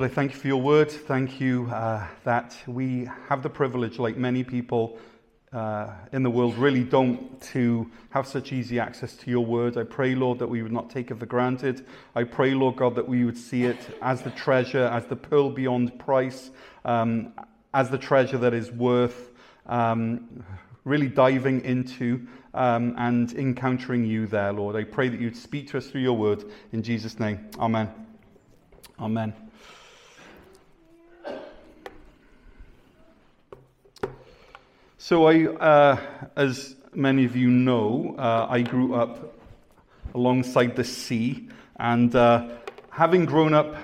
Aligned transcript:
Lord, 0.00 0.12
I 0.12 0.14
thank 0.14 0.32
you 0.32 0.38
for 0.38 0.46
your 0.46 0.62
word. 0.62 0.90
Thank 0.90 1.42
you 1.42 1.66
uh, 1.66 2.06
that 2.24 2.56
we 2.66 3.06
have 3.28 3.42
the 3.42 3.50
privilege, 3.50 3.98
like 3.98 4.16
many 4.16 4.42
people 4.42 4.98
uh, 5.52 5.92
in 6.10 6.22
the 6.22 6.30
world 6.30 6.56
really 6.56 6.84
don't, 6.84 7.38
to 7.52 7.90
have 8.08 8.26
such 8.26 8.50
easy 8.50 8.80
access 8.80 9.14
to 9.16 9.30
your 9.30 9.44
word. 9.44 9.76
I 9.76 9.82
pray, 9.82 10.14
Lord, 10.14 10.38
that 10.38 10.46
we 10.46 10.62
would 10.62 10.72
not 10.72 10.88
take 10.88 11.10
it 11.10 11.18
for 11.18 11.26
granted. 11.26 11.84
I 12.14 12.24
pray, 12.24 12.54
Lord 12.54 12.76
God, 12.76 12.94
that 12.94 13.06
we 13.06 13.26
would 13.26 13.36
see 13.36 13.64
it 13.64 13.76
as 14.00 14.22
the 14.22 14.30
treasure, 14.30 14.84
as 14.86 15.04
the 15.04 15.16
pearl 15.16 15.50
beyond 15.50 15.98
price, 15.98 16.48
um, 16.86 17.34
as 17.74 17.90
the 17.90 17.98
treasure 17.98 18.38
that 18.38 18.54
is 18.54 18.70
worth 18.70 19.32
um, 19.66 20.42
really 20.84 21.08
diving 21.08 21.62
into 21.62 22.26
um, 22.54 22.94
and 22.96 23.34
encountering 23.34 24.06
you 24.06 24.26
there, 24.26 24.54
Lord. 24.54 24.76
I 24.76 24.84
pray 24.84 25.10
that 25.10 25.20
you'd 25.20 25.36
speak 25.36 25.68
to 25.72 25.76
us 25.76 25.88
through 25.88 26.00
your 26.00 26.16
word. 26.16 26.42
In 26.72 26.82
Jesus' 26.82 27.20
name, 27.20 27.50
amen. 27.58 27.90
Amen. 28.98 29.49
So, 35.02 35.28
I, 35.28 35.46
uh, 35.46 35.98
as 36.36 36.76
many 36.92 37.24
of 37.24 37.34
you 37.34 37.48
know, 37.48 38.14
uh, 38.18 38.46
I 38.50 38.60
grew 38.60 38.92
up 38.92 39.34
alongside 40.14 40.76
the 40.76 40.84
sea, 40.84 41.48
and 41.78 42.14
uh, 42.14 42.48
having 42.90 43.24
grown 43.24 43.54
up, 43.54 43.76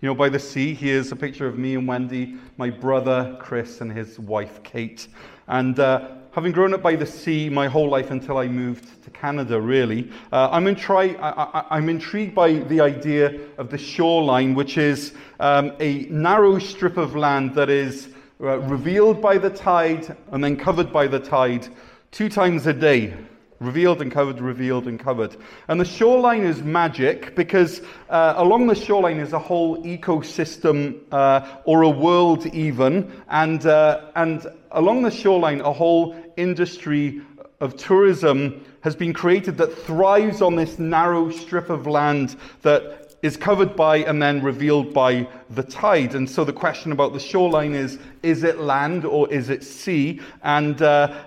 you 0.00 0.06
know, 0.08 0.14
by 0.14 0.28
the 0.28 0.38
sea, 0.38 0.72
here's 0.72 1.10
a 1.10 1.16
picture 1.16 1.48
of 1.48 1.58
me 1.58 1.74
and 1.74 1.88
Wendy, 1.88 2.36
my 2.58 2.70
brother 2.70 3.36
Chris, 3.40 3.80
and 3.80 3.90
his 3.90 4.20
wife 4.20 4.62
Kate. 4.62 5.08
And 5.48 5.80
uh, 5.80 6.10
having 6.30 6.52
grown 6.52 6.74
up 6.74 6.80
by 6.80 6.94
the 6.94 7.06
sea 7.06 7.48
my 7.50 7.66
whole 7.66 7.88
life 7.88 8.12
until 8.12 8.38
I 8.38 8.46
moved 8.46 9.02
to 9.02 9.10
Canada, 9.10 9.60
really, 9.60 10.12
uh, 10.30 10.48
I'm, 10.52 10.66
intri- 10.66 11.18
I, 11.20 11.76
am 11.76 11.88
intrigued 11.88 12.36
by 12.36 12.52
the 12.52 12.80
idea 12.80 13.40
of 13.58 13.68
the 13.68 13.78
shoreline, 13.78 14.54
which 14.54 14.78
is 14.78 15.12
um, 15.40 15.72
a 15.80 16.04
narrow 16.04 16.60
strip 16.60 16.98
of 16.98 17.16
land 17.16 17.56
that 17.56 17.68
is 17.68 18.10
uh, 18.42 18.58
revealed 18.58 19.22
by 19.22 19.38
the 19.38 19.50
tide 19.50 20.16
and 20.32 20.42
then 20.42 20.56
covered 20.56 20.92
by 20.92 21.06
the 21.06 21.20
tide 21.20 21.68
two 22.10 22.28
times 22.28 22.66
a 22.66 22.72
day. 22.72 23.14
Revealed 23.60 24.02
and 24.02 24.10
covered, 24.10 24.40
revealed 24.40 24.88
and 24.88 24.98
covered. 24.98 25.36
And 25.68 25.80
the 25.80 25.84
shoreline 25.84 26.42
is 26.42 26.62
magic 26.62 27.36
because 27.36 27.80
uh, 28.10 28.34
along 28.36 28.66
the 28.66 28.74
shoreline 28.74 29.20
is 29.20 29.32
a 29.32 29.38
whole 29.38 29.80
ecosystem 29.84 30.98
uh, 31.12 31.46
or 31.64 31.82
a 31.82 31.88
world, 31.88 32.44
even. 32.46 33.22
And, 33.28 33.64
uh, 33.64 34.10
and 34.16 34.44
along 34.72 35.02
the 35.02 35.12
shoreline, 35.12 35.60
a 35.60 35.72
whole 35.72 36.16
industry 36.36 37.22
of 37.60 37.76
tourism 37.76 38.64
has 38.80 38.96
been 38.96 39.12
created 39.12 39.56
that 39.58 39.72
thrives 39.72 40.42
on 40.42 40.56
this 40.56 40.80
narrow 40.80 41.30
strip 41.30 41.70
of 41.70 41.86
land 41.86 42.34
that 42.62 43.01
is 43.22 43.36
covered 43.36 43.76
by 43.76 43.98
and 43.98 44.20
then 44.20 44.42
revealed 44.42 44.92
by 44.92 45.28
the 45.48 45.62
tide. 45.62 46.14
And 46.14 46.28
so 46.28 46.44
the 46.44 46.52
question 46.52 46.92
about 46.92 47.12
the 47.12 47.20
shoreline 47.20 47.74
is 47.74 47.98
is 48.22 48.42
it 48.42 48.58
land 48.58 49.04
or 49.04 49.32
is 49.32 49.48
it 49.48 49.62
sea? 49.62 50.20
And 50.42 50.82
uh, 50.82 51.24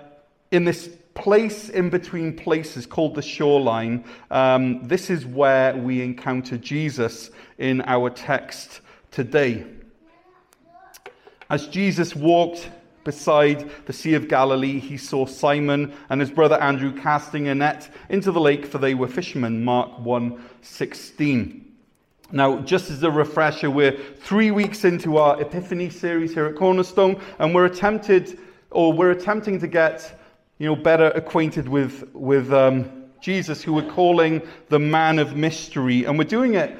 in 0.50 0.64
this 0.64 0.90
place 1.14 1.70
in 1.70 1.88
between 1.88 2.36
places 2.36 2.86
called 2.86 3.14
the 3.14 3.22
shoreline, 3.22 4.04
um, 4.30 4.86
this 4.86 5.08
is 5.08 5.24
where 5.24 5.74
we 5.74 6.02
encounter 6.02 6.58
Jesus 6.58 7.30
in 7.56 7.80
our 7.82 8.10
text 8.10 8.82
today. 9.10 9.64
As 11.48 11.66
Jesus 11.68 12.14
walked 12.14 12.68
beside 13.04 13.70
the 13.86 13.92
Sea 13.92 14.14
of 14.14 14.28
Galilee, 14.28 14.80
he 14.80 14.98
saw 14.98 15.24
Simon 15.24 15.94
and 16.10 16.20
his 16.20 16.30
brother 16.30 16.60
Andrew 16.60 16.92
casting 16.92 17.46
a 17.48 17.54
net 17.54 17.88
into 18.08 18.32
the 18.32 18.40
lake, 18.40 18.66
for 18.66 18.78
they 18.78 18.94
were 18.94 19.08
fishermen. 19.08 19.64
Mark 19.64 19.98
1 20.00 20.42
16. 20.60 21.65
Now, 22.32 22.58
just 22.60 22.90
as 22.90 23.02
a 23.04 23.10
refresher, 23.10 23.70
we're 23.70 23.92
three 23.92 24.50
weeks 24.50 24.84
into 24.84 25.16
our 25.16 25.40
Epiphany 25.40 25.90
series 25.90 26.34
here 26.34 26.46
at 26.46 26.56
Cornerstone, 26.56 27.20
and 27.38 27.54
we're 27.54 27.66
attempted, 27.66 28.38
or 28.70 28.92
we're 28.92 29.12
attempting 29.12 29.60
to 29.60 29.68
get, 29.68 30.20
you 30.58 30.66
know, 30.66 30.74
better 30.74 31.06
acquainted 31.10 31.68
with 31.68 32.08
with 32.14 32.52
um, 32.52 33.04
Jesus, 33.20 33.62
who 33.62 33.72
we're 33.72 33.90
calling 33.92 34.42
the 34.70 34.78
Man 34.78 35.20
of 35.20 35.36
Mystery, 35.36 36.04
and 36.04 36.18
we're 36.18 36.24
doing 36.24 36.54
it 36.54 36.76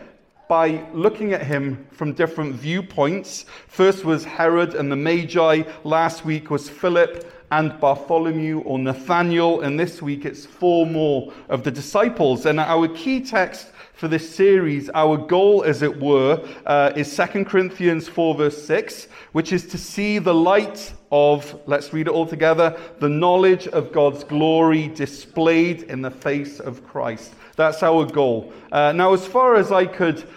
by 0.49 0.85
looking 0.93 1.33
at 1.33 1.43
him 1.43 1.87
from 1.93 2.13
different 2.13 2.57
viewpoints. 2.57 3.47
First 3.69 4.05
was 4.05 4.25
Herod 4.25 4.75
and 4.75 4.91
the 4.91 4.97
Magi. 4.97 5.63
Last 5.85 6.25
week 6.25 6.51
was 6.51 6.69
Philip 6.69 7.33
and 7.53 7.79
Bartholomew 7.79 8.61
or 8.61 8.79
Nathaniel, 8.81 9.61
and 9.61 9.79
this 9.79 10.03
week 10.03 10.25
it's 10.25 10.45
four 10.45 10.87
more 10.87 11.33
of 11.49 11.63
the 11.63 11.71
disciples. 11.71 12.47
And 12.47 12.59
our 12.59 12.89
key 12.89 13.21
text 13.21 13.71
for 13.97 14.09
this 14.09 14.35
series, 14.35 14.91
our 14.91 15.17
goal, 15.17 15.65
as 15.65 15.81
it 15.81 15.99
were, 15.99 16.47
uh, 16.67 16.93
is 16.95 17.17
2 17.17 17.47
Corinthians 17.47 18.07
4, 18.07 18.35
verse 18.35 18.63
6, 18.67 19.09
which 19.33 19.53
is 19.53 19.67
to 19.69 19.79
see 19.79 20.19
the 20.19 20.35
light 20.35 20.93
of, 21.11 21.59
let's 21.67 21.95
read 21.95 22.07
it 22.07 22.11
all 22.11 22.27
together, 22.27 22.79
the 22.99 23.09
knowledge 23.09 23.69
of 23.69 23.93
God's 23.93 24.23
glory 24.23 24.89
displayed 24.89 25.85
in 25.85 26.03
the 26.03 26.11
face 26.11 26.61
of 26.61 26.87
Christ. 26.87 27.33
That's 27.57 27.83
our 27.83 28.05
goal. 28.05 28.53
Uh, 28.71 28.93
now, 28.93 29.15
as 29.15 29.27
far 29.27 29.57
as 29.57 29.73
I 29.73 29.87
could 29.87 30.29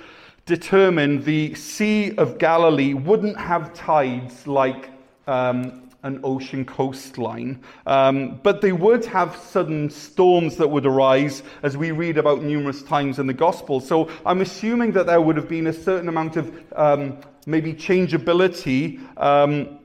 determine, 0.46 1.22
the 1.26 1.54
Sea 1.56 2.16
of 2.16 2.38
Galilee 2.38 2.94
wouldn't 2.94 3.38
have 3.38 3.74
tides 3.74 4.48
like 4.48 4.90
um, 5.28 5.79
an 6.04 6.20
ocean 6.24 6.66
coastline. 6.66 7.62
Um, 7.86 8.40
but 8.42 8.62
they 8.62 8.72
would 8.72 9.06
have 9.06 9.36
sudden 9.36 9.90
storms 9.90 10.56
that 10.58 10.70
would 10.70 10.86
arise, 10.86 11.44
as 11.62 11.76
we 11.76 11.92
read 11.92 12.18
about 12.18 12.42
numerous 12.42 12.82
times 12.84 13.20
in 13.20 13.28
the 13.28 13.34
Gospel. 13.34 13.80
So 13.80 14.10
I'm 14.26 14.42
assuming 14.42 14.94
that 14.94 15.06
there 15.08 15.20
would 15.20 15.36
have 15.36 15.50
been 15.50 15.68
a 15.68 15.74
certain 15.74 16.08
amount 16.08 16.38
of 16.38 16.54
um, 16.76 17.18
maybe 17.46 17.74
changeability 17.74 19.00
um, 19.18 19.80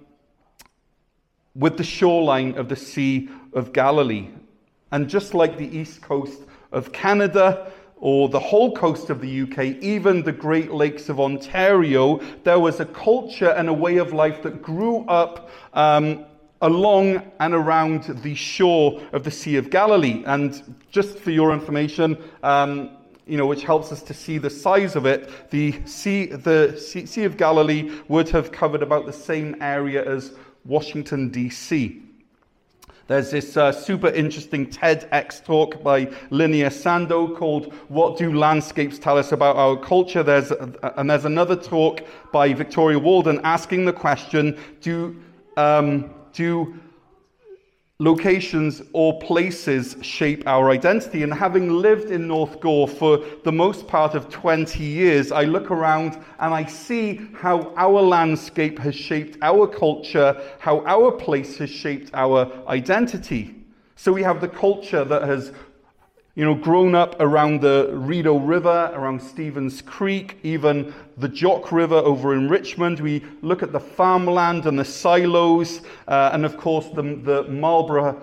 with 1.54 1.76
the 1.76 1.84
shoreline 1.84 2.56
of 2.58 2.68
the 2.68 2.76
Sea 2.76 3.28
of 3.52 3.72
Galilee. 3.72 4.28
And 4.92 5.08
just 5.08 5.34
like 5.34 5.58
the 5.58 5.76
east 5.76 6.02
coast 6.02 6.40
of 6.70 6.92
Canada, 6.92 7.72
or 8.04 8.28
the 8.28 8.38
whole 8.38 8.70
coast 8.70 9.08
of 9.08 9.22
the 9.22 9.40
UK, 9.40 9.82
even 9.82 10.22
the 10.22 10.30
Great 10.30 10.70
Lakes 10.70 11.08
of 11.08 11.18
Ontario, 11.18 12.20
there 12.42 12.60
was 12.60 12.78
a 12.78 12.84
culture 12.84 13.48
and 13.48 13.66
a 13.66 13.72
way 13.72 13.96
of 13.96 14.12
life 14.12 14.42
that 14.42 14.60
grew 14.60 15.06
up 15.06 15.48
um, 15.72 16.26
along 16.60 17.22
and 17.40 17.54
around 17.54 18.04
the 18.22 18.34
shore 18.34 19.00
of 19.14 19.24
the 19.24 19.30
Sea 19.30 19.56
of 19.56 19.70
Galilee. 19.70 20.22
And 20.26 20.74
just 20.90 21.18
for 21.18 21.30
your 21.30 21.50
information, 21.50 22.22
um, 22.42 22.90
you 23.26 23.38
know, 23.38 23.46
which 23.46 23.62
helps 23.62 23.90
us 23.90 24.02
to 24.02 24.12
see 24.12 24.36
the 24.36 24.50
size 24.50 24.96
of 24.96 25.06
it, 25.06 25.50
the 25.50 25.74
sea, 25.86 26.26
the 26.26 26.76
sea 26.76 27.24
of 27.24 27.38
Galilee 27.38 27.90
would 28.08 28.28
have 28.28 28.52
covered 28.52 28.82
about 28.82 29.06
the 29.06 29.14
same 29.14 29.56
area 29.62 30.04
as 30.04 30.34
Washington, 30.66 31.30
D.C. 31.30 32.02
There's 33.06 33.30
this 33.30 33.58
uh, 33.58 33.70
super 33.70 34.08
interesting 34.08 34.66
TEDx 34.66 35.44
talk 35.44 35.82
by 35.82 36.06
Linnea 36.30 36.68
Sando 36.68 37.36
called 37.36 37.70
What 37.88 38.16
Do 38.16 38.32
Landscapes 38.32 38.98
Tell 38.98 39.18
Us 39.18 39.30
About 39.30 39.56
Our 39.56 39.76
Culture? 39.76 40.22
There's, 40.22 40.50
and 40.50 41.10
there's 41.10 41.26
another 41.26 41.54
talk 41.54 42.00
by 42.32 42.54
Victoria 42.54 42.98
Walden 42.98 43.42
asking 43.44 43.84
the 43.84 43.92
question 43.92 44.58
Do, 44.80 45.20
um, 45.58 46.14
do 46.32 46.80
locations 48.00 48.82
or 48.92 49.18
places 49.20 49.96
shape 50.02 50.42
our 50.46 50.70
identity. 50.70 51.22
And 51.22 51.32
having 51.32 51.70
lived 51.70 52.10
in 52.10 52.26
North 52.26 52.60
Gower 52.60 52.88
for 52.88 53.24
the 53.44 53.52
most 53.52 53.86
part 53.86 54.14
of 54.14 54.28
20 54.28 54.82
years, 54.82 55.30
I 55.30 55.44
look 55.44 55.70
around 55.70 56.18
and 56.40 56.52
I 56.52 56.64
see 56.64 57.28
how 57.34 57.72
our 57.76 58.02
landscape 58.02 58.78
has 58.80 58.96
shaped 58.96 59.38
our 59.42 59.68
culture, 59.68 60.40
how 60.58 60.84
our 60.86 61.12
place 61.12 61.56
has 61.58 61.70
shaped 61.70 62.10
our 62.14 62.50
identity. 62.68 63.54
So 63.96 64.12
we 64.12 64.24
have 64.24 64.40
the 64.40 64.48
culture 64.48 65.04
that 65.04 65.22
has 65.22 65.52
you 66.34 66.44
know, 66.44 66.54
grown 66.54 66.94
up 66.96 67.14
around 67.20 67.60
the 67.60 67.90
Rideau 67.92 68.38
River, 68.38 68.90
around 68.92 69.22
Stevens 69.22 69.80
Creek, 69.82 70.38
even 70.42 70.92
the 71.16 71.28
Jock 71.28 71.70
River 71.70 71.96
over 71.96 72.34
in 72.34 72.48
Richmond. 72.48 72.98
We 72.98 73.24
look 73.40 73.62
at 73.62 73.70
the 73.70 73.80
farmland 73.80 74.66
and 74.66 74.76
the 74.76 74.84
silos, 74.84 75.82
uh, 76.08 76.30
and 76.32 76.44
of 76.44 76.56
course 76.56 76.88
the, 76.88 77.02
the 77.02 77.44
Marlborough 77.44 78.20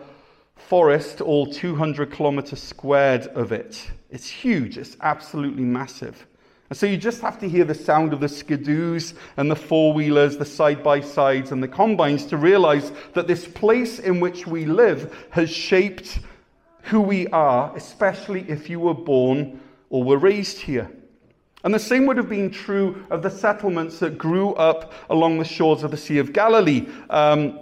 Forest, 0.55 1.21
all 1.21 1.47
200 1.47 2.11
kilometers 2.11 2.61
squared 2.61 3.27
of 3.27 3.51
it. 3.51 3.89
It's 4.09 4.27
huge, 4.27 4.77
it's 4.77 4.97
absolutely 5.01 5.63
massive. 5.63 6.27
And 6.69 6.77
so 6.77 6.85
you 6.85 6.97
just 6.97 7.21
have 7.21 7.37
to 7.39 7.49
hear 7.49 7.65
the 7.65 7.75
sound 7.75 8.13
of 8.13 8.21
the 8.21 8.27
skidoos 8.27 9.13
and 9.37 9.51
the 9.51 9.55
four 9.55 9.93
wheelers, 9.93 10.37
the 10.37 10.45
side 10.45 10.83
by 10.83 11.01
sides, 11.01 11.51
and 11.51 11.61
the 11.61 11.67
combines 11.67 12.25
to 12.27 12.37
realize 12.37 12.91
that 13.13 13.27
this 13.27 13.47
place 13.47 13.99
in 13.99 14.19
which 14.19 14.47
we 14.47 14.65
live 14.65 15.27
has 15.31 15.49
shaped 15.49 16.19
who 16.83 17.01
we 17.01 17.27
are, 17.27 17.75
especially 17.75 18.45
if 18.49 18.69
you 18.69 18.79
were 18.79 18.93
born 18.93 19.59
or 19.89 20.03
were 20.03 20.17
raised 20.17 20.59
here. 20.59 20.89
And 21.63 21.73
the 21.73 21.79
same 21.79 22.05
would 22.07 22.17
have 22.17 22.29
been 22.29 22.49
true 22.49 23.05
of 23.11 23.21
the 23.21 23.29
settlements 23.29 23.99
that 23.99 24.17
grew 24.17 24.53
up 24.53 24.93
along 25.09 25.37
the 25.37 25.45
shores 25.45 25.83
of 25.83 25.91
the 25.91 25.97
Sea 25.97 26.17
of 26.17 26.33
Galilee. 26.33 26.87
Um, 27.09 27.59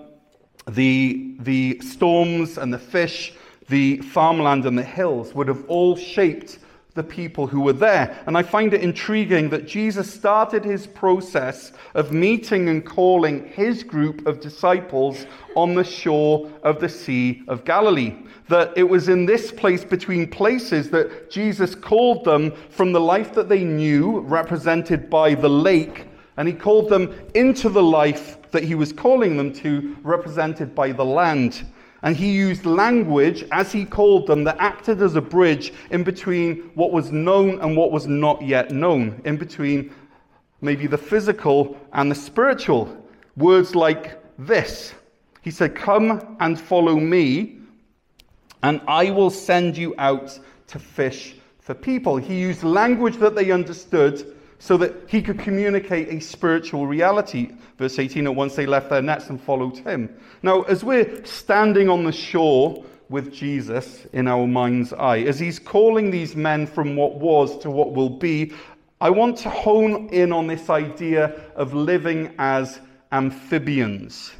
the, 0.69 1.35
the 1.39 1.79
storms 1.81 2.57
and 2.57 2.73
the 2.73 2.79
fish, 2.79 3.33
the 3.67 3.97
farmland 3.97 4.65
and 4.65 4.77
the 4.77 4.83
hills 4.83 5.33
would 5.33 5.47
have 5.47 5.65
all 5.67 5.95
shaped 5.95 6.59
the 6.99 7.03
people 7.03 7.47
who 7.47 7.61
were 7.61 7.71
there. 7.71 8.21
And 8.25 8.37
I 8.37 8.43
find 8.43 8.73
it 8.73 8.81
intriguing 8.81 9.49
that 9.51 9.65
Jesus 9.65 10.13
started 10.13 10.65
his 10.65 10.85
process 10.85 11.71
of 11.93 12.11
meeting 12.11 12.67
and 12.67 12.85
calling 12.85 13.47
his 13.47 13.83
group 13.83 14.27
of 14.27 14.41
disciples 14.41 15.25
on 15.55 15.75
the 15.75 15.83
shore 15.85 16.51
of 16.61 16.81
the 16.81 16.89
Sea 16.89 17.41
of 17.47 17.63
Galilee. 17.63 18.17
That 18.49 18.77
it 18.77 18.83
was 18.83 19.07
in 19.07 19.25
this 19.25 19.49
place 19.49 19.85
between 19.85 20.29
places 20.29 20.89
that 20.89 21.31
Jesus 21.31 21.73
called 21.73 22.25
them 22.25 22.51
from 22.69 22.91
the 22.91 22.99
life 22.99 23.33
that 23.35 23.47
they 23.47 23.63
knew, 23.63 24.19
represented 24.19 25.09
by 25.09 25.35
the 25.35 25.49
lake, 25.49 26.05
and 26.35 26.49
he 26.49 26.53
called 26.53 26.89
them 26.89 27.15
into 27.33 27.69
the 27.69 27.83
life 27.83 28.51
that 28.51 28.63
he 28.63 28.75
was 28.75 28.91
calling 28.91 29.37
them 29.37 29.53
to, 29.53 29.95
represented 30.03 30.75
by 30.75 30.91
the 30.91 31.05
land. 31.05 31.63
And 32.01 32.15
he 32.15 32.31
used 32.31 32.65
language, 32.65 33.43
as 33.51 33.71
he 33.71 33.85
called 33.85 34.27
them, 34.27 34.43
that 34.45 34.57
acted 34.59 35.01
as 35.01 35.15
a 35.15 35.21
bridge 35.21 35.73
in 35.91 36.03
between 36.03 36.71
what 36.75 36.91
was 36.91 37.11
known 37.11 37.59
and 37.59 37.75
what 37.75 37.91
was 37.91 38.07
not 38.07 38.41
yet 38.41 38.71
known, 38.71 39.21
in 39.25 39.37
between 39.37 39.93
maybe 40.61 40.87
the 40.87 40.97
physical 40.97 41.77
and 41.93 42.09
the 42.09 42.15
spiritual. 42.15 42.95
Words 43.35 43.75
like 43.75 44.21
this 44.37 44.93
He 45.41 45.51
said, 45.51 45.75
Come 45.75 46.37
and 46.39 46.59
follow 46.59 46.95
me, 46.95 47.57
and 48.63 48.81
I 48.87 49.11
will 49.11 49.29
send 49.29 49.77
you 49.77 49.93
out 49.97 50.39
to 50.67 50.79
fish 50.79 51.35
for 51.59 51.73
people. 51.73 52.17
He 52.17 52.39
used 52.39 52.63
language 52.63 53.17
that 53.17 53.35
they 53.35 53.51
understood 53.51 54.35
so 54.59 54.75
that 54.77 54.93
he 55.07 55.21
could 55.21 55.39
communicate 55.39 56.09
a 56.09 56.19
spiritual 56.19 56.85
reality. 56.85 57.51
Verse 57.77 57.97
18, 57.97 58.27
at 58.27 58.35
once 58.35 58.55
they 58.55 58.65
left 58.65 58.89
their 58.89 59.01
nets 59.01 59.29
and 59.29 59.41
followed 59.41 59.77
him. 59.77 60.13
Now, 60.43 60.63
as 60.63 60.83
we're 60.83 61.25
standing 61.25 61.89
on 61.89 62.03
the 62.03 62.11
shore 62.11 62.83
with 63.09 63.33
Jesus 63.33 64.05
in 64.11 64.27
our 64.27 64.45
mind's 64.45 64.93
eye, 64.93 65.19
as 65.19 65.39
he's 65.39 65.59
calling 65.59 66.11
these 66.11 66.35
men 66.35 66.67
from 66.67 66.95
what 66.95 67.15
was 67.15 67.57
to 67.59 67.71
what 67.71 67.93
will 67.93 68.09
be, 68.09 68.53
I 69.01 69.09
want 69.09 69.37
to 69.39 69.49
hone 69.49 70.09
in 70.09 70.33
on 70.33 70.47
this 70.47 70.69
idea 70.69 71.41
of 71.55 71.73
living 71.73 72.35
as 72.37 72.81
amphibians. 73.13 74.33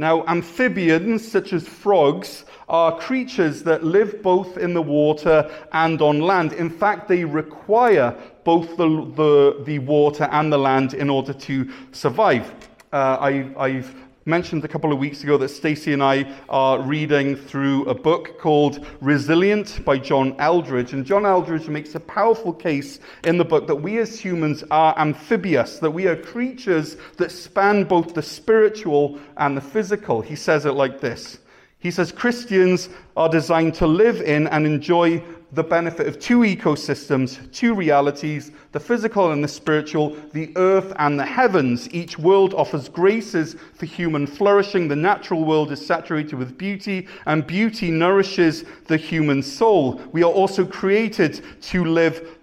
Now, 0.00 0.24
amphibians, 0.24 1.30
such 1.30 1.52
as 1.52 1.68
frogs, 1.68 2.46
are 2.70 2.98
creatures 2.98 3.64
that 3.64 3.84
live 3.84 4.22
both 4.22 4.56
in 4.56 4.72
the 4.72 4.80
water 4.80 5.50
and 5.74 6.00
on 6.00 6.20
land. 6.20 6.54
In 6.54 6.70
fact, 6.70 7.06
they 7.06 7.22
require 7.26 8.16
both 8.42 8.78
the, 8.78 8.88
the, 8.88 9.62
the 9.66 9.78
water 9.80 10.24
and 10.32 10.50
the 10.50 10.56
land 10.56 10.94
in 10.94 11.10
order 11.10 11.34
to 11.34 11.70
survive. 11.92 12.50
Uh, 12.90 13.18
I, 13.20 13.50
I've 13.58 13.94
mentioned 14.30 14.64
a 14.64 14.68
couple 14.68 14.92
of 14.92 15.00
weeks 15.00 15.24
ago 15.24 15.36
that 15.38 15.48
Stacey 15.48 15.92
and 15.92 16.04
I 16.04 16.32
are 16.48 16.80
reading 16.80 17.34
through 17.34 17.84
a 17.86 17.94
book 17.94 18.38
called 18.38 18.86
Resilient 19.00 19.84
by 19.84 19.98
John 19.98 20.34
Eldredge. 20.38 20.92
And 20.92 21.04
John 21.04 21.24
Eldredge 21.24 21.68
makes 21.68 21.96
a 21.96 22.00
powerful 22.00 22.52
case 22.52 23.00
in 23.24 23.38
the 23.38 23.44
book 23.44 23.66
that 23.66 23.74
we 23.74 23.98
as 23.98 24.20
humans 24.20 24.62
are 24.70 24.96
amphibious, 24.96 25.80
that 25.80 25.90
we 25.90 26.06
are 26.06 26.14
creatures 26.14 26.96
that 27.16 27.32
span 27.32 27.82
both 27.82 28.14
the 28.14 28.22
spiritual 28.22 29.18
and 29.36 29.56
the 29.56 29.60
physical. 29.60 30.22
He 30.22 30.36
says 30.36 30.64
it 30.64 30.74
like 30.74 31.00
this. 31.00 31.40
He 31.80 31.90
says 31.90 32.12
Christians 32.12 32.88
are 33.16 33.28
designed 33.28 33.74
to 33.74 33.86
live 33.88 34.20
in 34.20 34.46
and 34.46 34.64
enjoy 34.64 35.24
the 35.52 35.62
benefit 35.62 36.06
of 36.06 36.18
two 36.20 36.40
ecosystems, 36.40 37.50
two 37.52 37.74
realities, 37.74 38.52
the 38.72 38.80
physical 38.80 39.32
and 39.32 39.42
the 39.42 39.48
spiritual, 39.48 40.16
the 40.32 40.52
earth 40.56 40.92
and 40.98 41.18
the 41.18 41.26
heavens. 41.26 41.92
Each 41.92 42.18
world 42.18 42.54
offers 42.54 42.88
graces 42.88 43.56
for 43.74 43.86
human 43.86 44.26
flourishing. 44.26 44.86
The 44.86 44.96
natural 44.96 45.44
world 45.44 45.72
is 45.72 45.84
saturated 45.84 46.34
with 46.34 46.56
beauty, 46.56 47.08
and 47.26 47.46
beauty 47.46 47.90
nourishes 47.90 48.64
the 48.86 48.96
human 48.96 49.42
soul. 49.42 50.00
We 50.12 50.22
are 50.22 50.30
also 50.30 50.64
created 50.64 51.44
to 51.62 51.84
live 51.84 52.36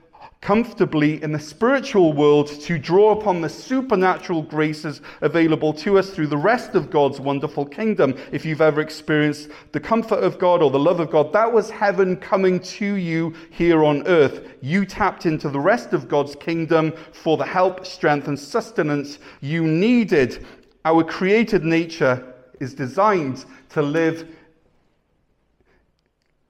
comfortably 0.48 1.22
in 1.24 1.34
the 1.34 1.40
spiritual 1.40 2.14
world 2.14 2.48
to 2.48 2.80
draw 2.80 3.12
upon 3.12 3.42
the 3.42 3.50
supernatural 3.50 4.42
graces 4.42 5.02
available 5.20 5.74
to 5.74 5.98
us 5.98 6.12
through 6.12 6.26
the 6.26 6.38
rest 6.38 6.74
of 6.74 6.90
God's 6.90 7.20
wonderful 7.20 7.66
kingdom. 7.66 8.18
If 8.32 8.46
you've 8.46 8.62
ever 8.62 8.80
experienced 8.80 9.50
the 9.74 9.82
comfort 9.82 10.24
of 10.24 10.40
God 10.40 10.62
or 10.62 10.72
the 10.72 10.80
love 10.80 11.02
of 11.02 11.12
God, 11.12 11.34
that 11.34 11.52
was 11.52 11.70
heaven 11.70 12.16
coming 12.16 12.62
to 12.62 12.96
you 12.96 13.34
here 13.50 13.84
on 13.84 14.08
earth. 14.08 14.48
You 14.62 14.86
tapped 14.86 15.26
into 15.26 15.50
the 15.50 15.60
rest 15.60 15.92
of 15.92 16.08
God's 16.08 16.34
kingdom 16.34 16.94
for 17.12 17.36
the 17.36 17.46
help, 17.46 17.86
strength, 17.86 18.30
and 18.30 18.40
sustenance 18.40 19.20
you 19.42 19.68
needed. 19.68 20.48
Our 20.86 21.04
created 21.04 21.66
nature 21.66 22.36
is 22.62 22.74
designed 22.74 23.44
to 23.72 23.82
live 23.82 24.30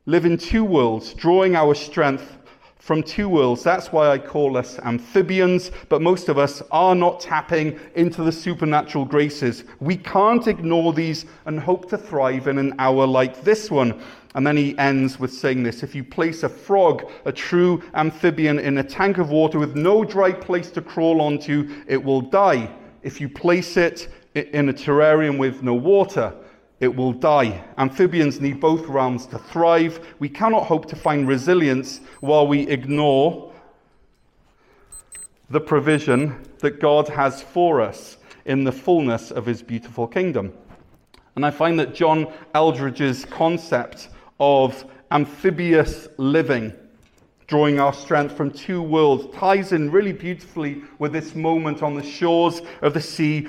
live 0.06 0.26
in 0.26 0.38
two 0.38 0.64
worlds, 0.64 1.16
drawing 1.16 1.56
our 1.56 1.74
strength 1.74 2.38
from 2.88 3.04
two 3.04 3.28
worlds. 3.28 3.64
That's 3.64 3.92
why 3.92 4.08
I 4.08 4.18
call 4.18 4.56
us 4.56 4.80
amphibians, 4.80 5.72
but 5.90 6.02
most 6.02 6.30
of 6.30 6.38
us 6.38 6.64
are 6.72 6.96
not 6.96 7.20
tapping 7.20 7.78
into 7.96 8.24
the 8.24 8.32
supernatural 8.32 9.04
graces. 9.04 9.66
We 9.82 9.98
can't 9.98 10.48
ignore 10.48 10.94
these 10.94 11.26
and 11.48 11.60
hope 11.60 11.90
to 11.90 11.98
thrive 11.98 12.48
in 12.48 12.58
an 12.58 12.74
hour 12.80 13.06
like 13.06 13.44
this 13.44 13.70
one. 13.70 14.02
And 14.36 14.48
then 14.48 14.56
he 14.56 14.78
ends 14.78 15.20
with 15.20 15.34
saying 15.34 15.64
this 15.64 15.84
If 15.84 15.96
you 15.96 16.06
place 16.06 16.44
a 16.44 16.50
frog, 16.50 17.12
a 17.26 17.32
true 17.34 17.84
amphibian, 17.94 18.58
in 18.58 18.78
a 18.78 18.84
tank 18.86 19.18
of 19.18 19.32
water 19.32 19.60
with 19.60 19.76
no 19.76 20.06
dry 20.06 20.32
place 20.32 20.72
to 20.72 20.82
crawl 20.82 21.20
onto, 21.20 21.84
it 21.88 22.02
will 22.02 22.22
die. 22.22 22.74
If 23.04 23.20
you 23.20 23.28
place 23.28 23.76
it 23.76 24.08
in 24.34 24.70
a 24.70 24.74
terrarium 24.74 25.38
with 25.38 25.62
no 25.62 25.74
water, 25.74 26.34
it 26.80 26.96
will 26.96 27.14
die. 27.14 27.64
Amphibians 27.78 28.40
need 28.40 28.60
both 28.60 28.86
realms 28.88 29.26
to 29.28 29.40
thrive. 29.40 30.00
We 30.20 30.30
cannot 30.30 30.66
hope 30.66 30.86
to 30.88 30.96
find 30.96 31.28
resilience 31.28 32.02
while 32.20 32.48
we 32.48 32.68
ignore 32.68 33.52
the 35.50 35.62
provision 35.62 36.44
that 36.60 36.80
God 36.80 37.08
has 37.08 37.42
for 37.42 37.82
us 37.82 38.18
in 38.46 38.64
the 38.64 38.72
fullness 38.72 39.32
of 39.32 39.46
his 39.46 39.62
beautiful 39.62 40.08
kingdom. 40.08 40.54
And 41.36 41.46
I 41.46 41.52
find 41.52 41.80
that 41.80 41.96
John 41.96 42.32
Eldredge's 42.54 43.26
concept 43.26 44.10
of 44.40 44.86
amphibious 45.12 46.08
living, 46.18 46.74
drawing 47.48 47.80
our 47.80 47.94
strength 47.94 48.36
from 48.36 48.52
two 48.52 48.82
worlds, 48.82 49.36
ties 49.36 49.72
in 49.72 49.90
really 49.90 50.14
beautifully 50.14 50.82
with 51.00 51.14
this 51.14 51.34
moment 51.34 51.82
on 51.82 51.96
the 51.96 52.04
shores 52.04 52.62
of 52.82 52.94
the 52.94 53.02
Sea 53.02 53.48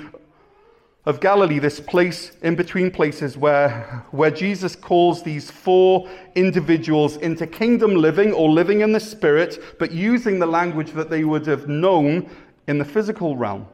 of 1.09 1.19
Galilee, 1.19 1.57
this 1.57 1.79
place 1.79 2.33
in 2.43 2.55
between 2.55 2.91
places 2.91 3.35
where, 3.35 4.05
where 4.11 4.29
Jesus 4.29 4.75
calls 4.75 5.23
these 5.23 5.49
four 5.49 6.07
individuals 6.35 7.17
into 7.17 7.47
kingdom 7.47 7.95
living 7.95 8.31
or 8.31 8.47
living 8.47 8.81
in 8.81 8.91
the 8.91 8.99
spirit, 8.99 9.77
but 9.79 9.91
using 9.91 10.37
the 10.37 10.45
language 10.45 10.91
that 10.91 11.09
they 11.09 11.23
would 11.23 11.47
have 11.47 11.67
known 11.67 12.29
in 12.67 12.77
the 12.77 12.85
physical 12.85 13.35
realm. 13.35 13.65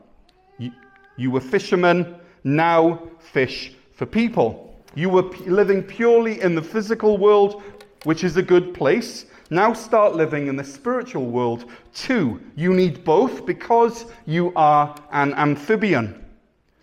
You, 0.57 0.71
you 1.17 1.29
were 1.29 1.41
fishermen, 1.41 2.15
now 2.45 3.01
fish 3.19 3.73
for 3.91 4.05
people. 4.05 4.73
You 4.95 5.09
were 5.09 5.23
p- 5.23 5.43
living 5.49 5.83
purely 5.83 6.41
in 6.41 6.55
the 6.55 6.61
physical 6.61 7.17
world, 7.17 7.61
which 8.05 8.23
is 8.23 8.37
a 8.37 8.43
good 8.43 8.73
place. 8.73 9.25
Now 9.49 9.73
start 9.73 10.15
living 10.15 10.47
in 10.47 10.55
the 10.55 10.63
spiritual 10.63 11.25
world 11.25 11.65
too. 11.93 12.41
You 12.55 12.73
need 12.73 13.03
both 13.03 13.45
because 13.45 14.05
you 14.25 14.53
are 14.55 14.95
an 15.11 15.33
amphibian. 15.33 16.24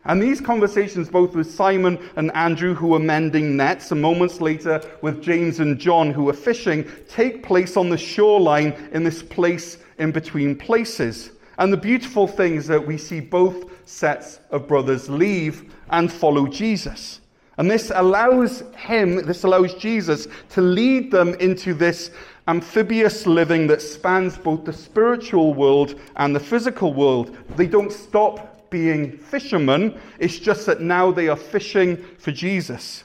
And 0.04 0.20
these 0.20 0.40
conversations, 0.40 1.08
both 1.08 1.36
with 1.36 1.50
Simon 1.50 1.98
and 2.16 2.32
Andrew, 2.34 2.74
who 2.74 2.88
were 2.88 2.98
mending 2.98 3.56
nets, 3.56 3.92
and 3.92 4.02
moments 4.02 4.40
later 4.40 4.82
with 5.00 5.22
James 5.22 5.60
and 5.60 5.78
John, 5.78 6.10
who 6.10 6.24
were 6.24 6.32
fishing, 6.32 6.90
take 7.08 7.44
place 7.44 7.76
on 7.76 7.88
the 7.88 7.98
shoreline 7.98 8.72
in 8.92 9.04
this 9.04 9.22
place 9.22 9.78
in 9.98 10.10
between 10.10 10.56
places. 10.56 11.30
And 11.58 11.72
the 11.72 11.76
beautiful 11.76 12.26
thing 12.26 12.56
is 12.56 12.66
that 12.66 12.84
we 12.84 12.98
see 12.98 13.20
both 13.20 13.88
sets 13.88 14.40
of 14.50 14.66
brothers 14.66 15.08
leave 15.08 15.72
and 15.90 16.12
follow 16.12 16.48
Jesus. 16.48 17.20
And 17.58 17.70
this 17.70 17.92
allows 17.94 18.64
him, 18.76 19.24
this 19.26 19.44
allows 19.44 19.74
Jesus 19.74 20.26
to 20.50 20.60
lead 20.60 21.12
them 21.12 21.34
into 21.34 21.74
this 21.74 22.10
amphibious 22.48 23.26
living 23.26 23.68
that 23.68 23.80
spans 23.80 24.36
both 24.36 24.64
the 24.64 24.72
spiritual 24.72 25.54
world 25.54 26.00
and 26.16 26.34
the 26.34 26.40
physical 26.40 26.92
world. 26.92 27.36
They 27.56 27.66
don't 27.66 27.92
stop 27.92 28.51
being 28.72 29.16
fishermen. 29.16 29.96
It's 30.18 30.40
just 30.40 30.66
that 30.66 30.80
now 30.80 31.12
they 31.12 31.28
are 31.28 31.36
fishing 31.36 31.96
for 32.18 32.32
Jesus. 32.32 33.04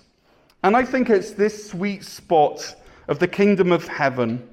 And 0.64 0.76
I 0.76 0.84
think 0.84 1.12
it's 1.12 1.32
this 1.32 1.70
sweet 1.70 2.04
spot 2.04 2.76
of 3.08 3.20
the 3.20 3.28
kingdom 3.28 3.72
of 3.72 3.88
heaven 3.88 4.50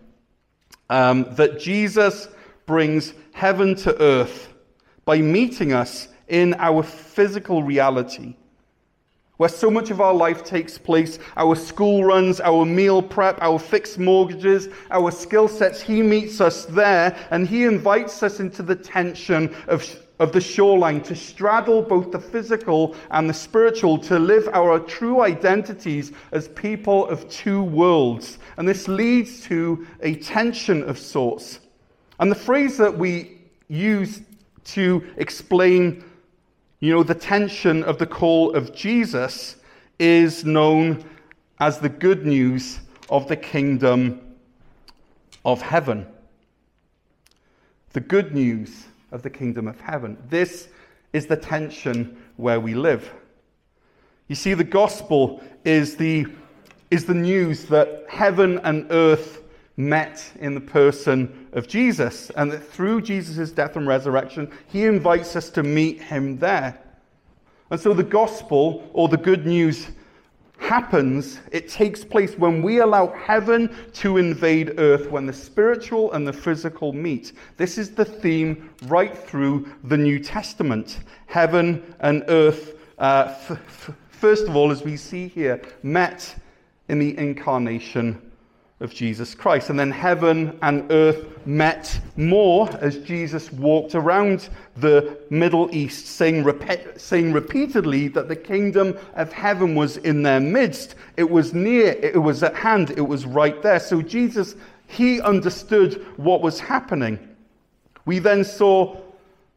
um, 0.91 1.35
that 1.37 1.59
Jesus 1.59 2.29
brings 2.67 3.15
heaven 3.33 3.75
to 3.77 4.01
earth 4.03 4.53
by 5.07 5.19
meeting 5.19 5.73
us 5.73 6.09
in 6.29 6.55
our 6.59 6.83
physical 6.83 7.63
reality. 7.63 8.35
where 9.37 9.49
so 9.49 9.71
much 9.71 9.91
of 9.91 10.01
our 10.01 10.15
life 10.15 10.45
takes 10.45 10.79
place 10.79 11.19
our 11.37 11.57
school 11.57 12.05
runs, 12.05 12.41
our 12.41 12.65
meal 12.65 13.03
prep, 13.03 13.37
our 13.43 13.59
fixed 13.59 13.99
mortgages, 13.99 14.69
our 14.91 15.11
skill 15.11 15.49
sets. 15.49 15.81
He 15.81 16.03
meets 16.03 16.41
us 16.41 16.67
there 16.67 17.17
and 17.31 17.49
he 17.49 17.65
invites 17.65 18.23
us 18.23 18.39
into 18.41 18.63
the 18.63 18.77
tension 18.77 19.55
of, 19.67 19.85
of 20.21 20.33
the 20.33 20.41
shoreline 20.41 21.01
to 21.03 21.17
straddle 21.17 21.83
both 21.83 22.13
the 22.13 22.21
physical 22.21 22.95
and 23.11 23.29
the 23.29 23.35
spiritual, 23.35 23.99
to 23.99 24.19
live 24.19 24.49
our 24.53 24.79
true 24.79 25.23
identities 25.23 26.13
as 26.33 26.49
people 26.49 27.09
of 27.09 27.29
two 27.29 27.63
worlds. 27.63 28.39
And 28.57 28.69
this 28.69 28.87
leads 28.87 29.43
to 29.43 29.87
a 30.01 30.15
tension 30.17 30.83
of 30.89 30.99
sorts. 30.99 31.61
And 32.21 32.31
the 32.31 32.37
phrase 32.37 32.77
that 32.79 32.97
we 32.97 33.39
use 33.69 34.23
to 34.65 35.05
explain 35.17 36.05
you 36.85 36.93
know, 36.93 37.03
the 37.03 37.15
tension 37.15 37.83
of 37.85 37.97
the 37.97 38.07
call 38.07 38.55
of 38.55 38.75
Jesus 38.75 39.57
is 39.99 40.45
known 40.45 41.03
as 41.59 41.79
the 41.79 41.89
good 41.89 42.27
news 42.27 42.81
of 43.09 43.27
the 43.27 43.37
kingdom 43.37 44.21
of 45.47 45.63
heaven. 45.63 46.07
The 47.95 48.01
good 48.01 48.35
news 48.35 48.85
of 49.15 49.23
the 49.23 49.31
kingdom 49.31 49.69
of 49.69 49.81
heaven. 49.81 50.19
This 50.29 50.69
is 51.13 51.27
the 51.27 51.37
tension 51.37 52.21
where 52.37 52.59
we 52.59 52.75
live. 52.75 53.11
You 54.29 54.35
see, 54.35 54.55
the 54.55 54.65
gospel 54.65 55.43
is 55.65 55.97
the, 55.97 56.27
is 56.91 57.07
the 57.07 57.15
news 57.15 57.67
that 57.67 58.07
heaven 58.09 58.59
and 58.65 58.87
earth 58.91 59.43
met 59.77 60.33
in 60.41 60.55
the 60.55 60.61
person 60.61 61.49
of 61.53 61.69
Jesus, 61.69 62.31
and 62.31 62.51
that 62.51 62.65
through 62.65 63.03
Jesus' 63.03 63.51
death 63.53 63.77
and 63.77 63.87
resurrection, 63.87 64.51
he 64.67 64.85
invites 64.85 65.37
us 65.37 65.49
to 65.51 65.63
meet 65.63 66.03
him 66.03 66.39
there. 66.39 66.79
And 67.71 67.79
so 67.81 67.95
the 67.95 68.03
gospel, 68.03 68.89
or 68.93 69.09
the 69.09 69.17
good 69.17 69.47
news, 69.47 69.89
happens, 70.65 71.41
it 71.53 71.69
takes 71.69 72.03
place 72.03 72.39
when 72.39 72.63
we 72.63 72.79
allow 72.79 73.09
heaven 73.09 73.75
to 73.93 74.17
invade 74.17 74.79
earth, 74.79 75.11
when 75.11 75.27
the 75.27 75.33
spiritual 75.33 76.13
and 76.13 76.27
the 76.27 76.33
physical 76.33 76.93
meet. 76.93 77.33
This 77.59 77.77
is 77.77 77.91
the 77.91 78.05
theme 78.05 78.71
right 78.87 79.17
through 79.17 79.69
the 79.85 79.99
New 79.99 80.19
Testament. 80.19 81.01
Heaven 81.27 81.95
and 82.01 82.25
earth, 82.29 82.77
uh, 82.99 83.27
f- 83.29 83.51
f- 83.51 83.95
first 84.09 84.49
of 84.49 84.57
all, 84.57 84.71
as 84.71 84.83
we 84.83 84.97
see 84.97 85.29
here, 85.29 85.61
met 85.83 86.35
in 86.89 86.99
the 86.99 87.17
incarnation 87.19 88.33
of 88.81 88.93
Jesus 88.93 89.35
Christ. 89.35 89.71
And 89.71 89.79
then 89.79 89.91
heaven 89.91 90.59
and 90.63 90.91
earth 90.91 91.47
met 91.47 92.01
more 92.17 92.69
as 92.81 92.99
Jesus 92.99 93.53
walked 93.53 93.95
around 93.95 94.49
the 94.77 95.19
Middle 95.31 95.73
East, 95.75 96.07
saying, 96.07 96.45
saying 96.97 97.33
repeatedly 97.33 98.09
that 98.09 98.29
the 98.29 98.37
kingdom 98.37 98.99
of 99.15 99.33
heaven 99.33 99.75
was 99.75 99.97
in 99.99 100.23
their 100.23 100.41
midst. 100.41 100.97
It 101.17 101.31
was 101.31 101.55
near, 101.55 101.93
it 101.93 102.21
was 102.21 102.43
at 102.43 102.57
hand, 102.57 102.91
it 102.91 103.03
was 103.03 103.27
right 103.27 103.61
there. 103.63 103.81
So 103.81 104.03
Jesus, 104.03 104.57
he 104.87 105.21
understood 105.21 106.05
what 106.17 106.43
was 106.43 106.59
happening. 106.59 107.19
We 108.07 108.19
then 108.19 108.45
saw, 108.45 108.97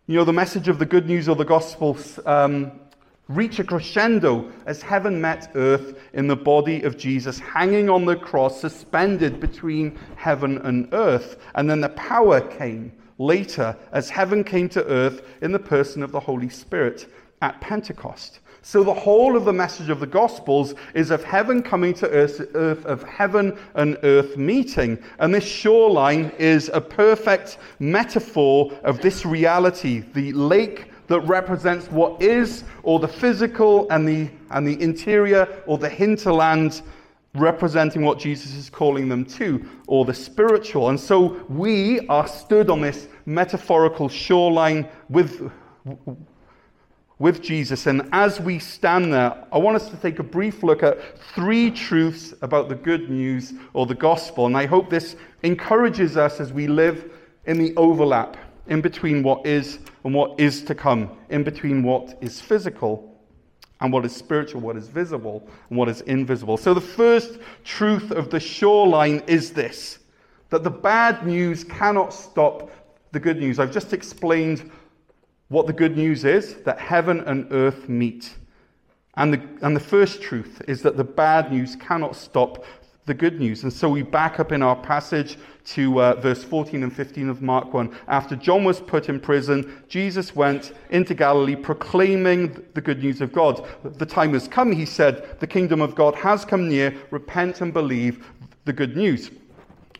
you 0.05 0.15
know, 0.15 0.23
the 0.23 0.33
message 0.33 0.67
of 0.67 0.79
the 0.79 0.85
good 0.85 1.07
news 1.07 1.27
or 1.27 1.35
the 1.35 1.43
gospel 1.43 1.97
um, 2.25 2.71
reach 3.27 3.59
a 3.59 3.63
crescendo 3.63 4.49
as 4.65 4.81
heaven 4.81 5.19
met 5.19 5.51
earth 5.55 5.99
in 6.13 6.27
the 6.27 6.35
body 6.35 6.83
of 6.83 6.97
Jesus, 6.97 7.39
hanging 7.39 7.89
on 7.89 8.05
the 8.05 8.15
cross, 8.15 8.59
suspended 8.59 9.39
between 9.39 9.97
heaven 10.15 10.57
and 10.59 10.87
earth. 10.93 11.37
And 11.55 11.69
then 11.69 11.81
the 11.81 11.89
power 11.89 12.41
came 12.41 12.91
later 13.17 13.75
as 13.91 14.09
heaven 14.09 14.43
came 14.43 14.69
to 14.69 14.85
earth 14.85 15.21
in 15.41 15.51
the 15.51 15.59
person 15.59 16.03
of 16.03 16.11
the 16.11 16.19
Holy 16.19 16.49
Spirit 16.49 17.07
at 17.41 17.59
Pentecost. 17.61 18.39
So, 18.63 18.83
the 18.83 18.93
whole 18.93 19.37
of 19.37 19.45
the 19.45 19.53
message 19.53 19.89
of 19.89 20.01
the 20.01 20.07
Gospels 20.07 20.73
is 20.93 21.09
of 21.09 21.23
heaven 21.23 21.63
coming 21.63 21.93
to 21.93 22.09
earth, 22.09 22.41
earth, 22.53 22.85
of 22.85 23.01
heaven 23.03 23.57
and 23.75 23.97
earth 24.03 24.35
meeting. 24.35 25.01
And 25.19 25.33
this 25.33 25.45
shoreline 25.45 26.33
is 26.37 26.69
a 26.73 26.81
perfect 26.81 27.59
metaphor 27.79 28.73
of 28.83 28.99
this 28.99 29.25
reality 29.25 30.03
the 30.13 30.33
lake 30.33 30.91
that 31.07 31.21
represents 31.21 31.87
what 31.87 32.21
is, 32.21 32.63
or 32.83 32.99
the 32.99 33.07
physical 33.07 33.89
and 33.89 34.07
the, 34.07 34.29
and 34.51 34.67
the 34.67 34.81
interior, 34.81 35.47
or 35.65 35.77
the 35.77 35.89
hinterland 35.89 36.81
representing 37.33 38.03
what 38.03 38.19
Jesus 38.19 38.55
is 38.55 38.69
calling 38.69 39.09
them 39.09 39.25
to, 39.25 39.65
or 39.87 40.05
the 40.05 40.13
spiritual. 40.13 40.89
And 40.89 40.99
so 40.99 41.45
we 41.49 42.07
are 42.07 42.27
stood 42.27 42.69
on 42.69 42.81
this 42.81 43.07
metaphorical 43.25 44.09
shoreline 44.09 44.87
with, 45.09 45.51
with 47.19 47.41
Jesus. 47.41 47.87
And 47.87 48.09
as 48.11 48.39
we 48.39 48.59
stand 48.59 49.13
there, 49.13 49.45
I 49.51 49.57
want 49.57 49.75
us 49.75 49.89
to 49.89 49.97
take 49.97 50.19
a 50.19 50.23
brief 50.23 50.63
look 50.63 50.83
at 50.83 51.19
three 51.33 51.71
truths 51.71 52.33
about 52.41 52.69
the 52.69 52.75
good 52.75 53.09
news 53.09 53.53
or 53.73 53.85
the 53.85 53.95
gospel. 53.95 54.45
And 54.45 54.57
I 54.57 54.65
hope 54.65 54.89
this 54.89 55.15
encourages 55.43 56.17
us 56.17 56.39
as 56.39 56.51
we 56.51 56.67
live 56.67 57.11
in 57.45 57.57
the 57.57 57.75
overlap 57.77 58.35
in 58.69 58.81
between 58.81 59.23
what 59.23 59.45
is 59.45 59.79
and 60.03 60.13
what 60.13 60.39
is 60.39 60.63
to 60.63 60.75
come, 60.75 61.11
in 61.29 61.43
between 61.43 61.83
what 61.83 62.17
is 62.21 62.39
physical 62.41 63.17
and 63.81 63.93
what 63.93 64.05
is 64.05 64.15
spiritual, 64.15 64.61
what 64.61 64.75
is 64.75 64.87
visible 64.87 65.47
and 65.69 65.77
what 65.77 65.89
is 65.89 66.01
invisible. 66.01 66.57
So, 66.57 66.73
the 66.73 66.81
first 66.81 67.39
truth 67.63 68.11
of 68.11 68.29
the 68.29 68.39
shoreline 68.39 69.21
is 69.27 69.51
this 69.51 69.99
that 70.49 70.63
the 70.63 70.71
bad 70.71 71.27
news 71.27 71.63
cannot 71.63 72.13
stop 72.13 72.71
the 73.11 73.19
good 73.19 73.37
news. 73.37 73.59
I've 73.59 73.73
just 73.73 73.93
explained 73.93 74.71
what 75.49 75.67
the 75.67 75.73
good 75.73 75.97
news 75.97 76.25
is 76.25 76.55
that 76.63 76.79
heaven 76.79 77.21
and 77.21 77.47
earth 77.51 77.89
meet. 77.89 78.35
And 79.15 79.33
the, 79.33 79.41
and 79.61 79.75
the 79.75 79.81
first 79.81 80.21
truth 80.21 80.61
is 80.67 80.81
that 80.83 80.95
the 80.95 81.03
bad 81.03 81.51
news 81.51 81.75
cannot 81.75 82.15
stop 82.15 82.63
the 83.07 83.13
good 83.13 83.39
news. 83.39 83.63
And 83.63 83.71
so 83.71 83.87
we 83.89 84.03
back 84.03 84.37
up 84.39 84.51
in 84.51 84.61
our 84.61 84.75
passage 84.75 85.37
to 85.67 86.01
uh, 86.01 86.15
verse 86.15 86.43
14 86.43 86.83
and 86.83 86.93
15 86.93 87.29
of 87.29 87.41
Mark 87.41 87.73
1. 87.73 87.95
After 88.09 88.35
John 88.35 88.65
was 88.65 88.81
put 88.81 89.07
in 89.07 89.19
prison, 89.19 89.81
Jesus 89.87 90.35
went 90.35 90.73
into 90.89 91.13
Galilee 91.13 91.55
proclaiming 91.55 92.63
the 92.73 92.81
good 92.81 93.01
news 93.01 93.21
of 93.21 93.31
God. 93.31 93.65
The 93.83 94.05
time 94.05 94.33
has 94.33 94.47
come, 94.47 94.73
he 94.73 94.85
said, 94.85 95.39
the 95.39 95.47
kingdom 95.47 95.81
of 95.81 95.95
God 95.95 96.15
has 96.15 96.43
come 96.43 96.67
near. 96.67 96.95
Repent 97.09 97.61
and 97.61 97.73
believe 97.73 98.25
the 98.65 98.73
good 98.73 98.97
news. 98.97 99.31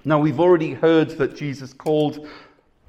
Now, 0.04 0.20
we've 0.20 0.40
already 0.40 0.74
heard 0.74 1.12
that 1.12 1.36
Jesus 1.36 1.72
called 1.72 2.28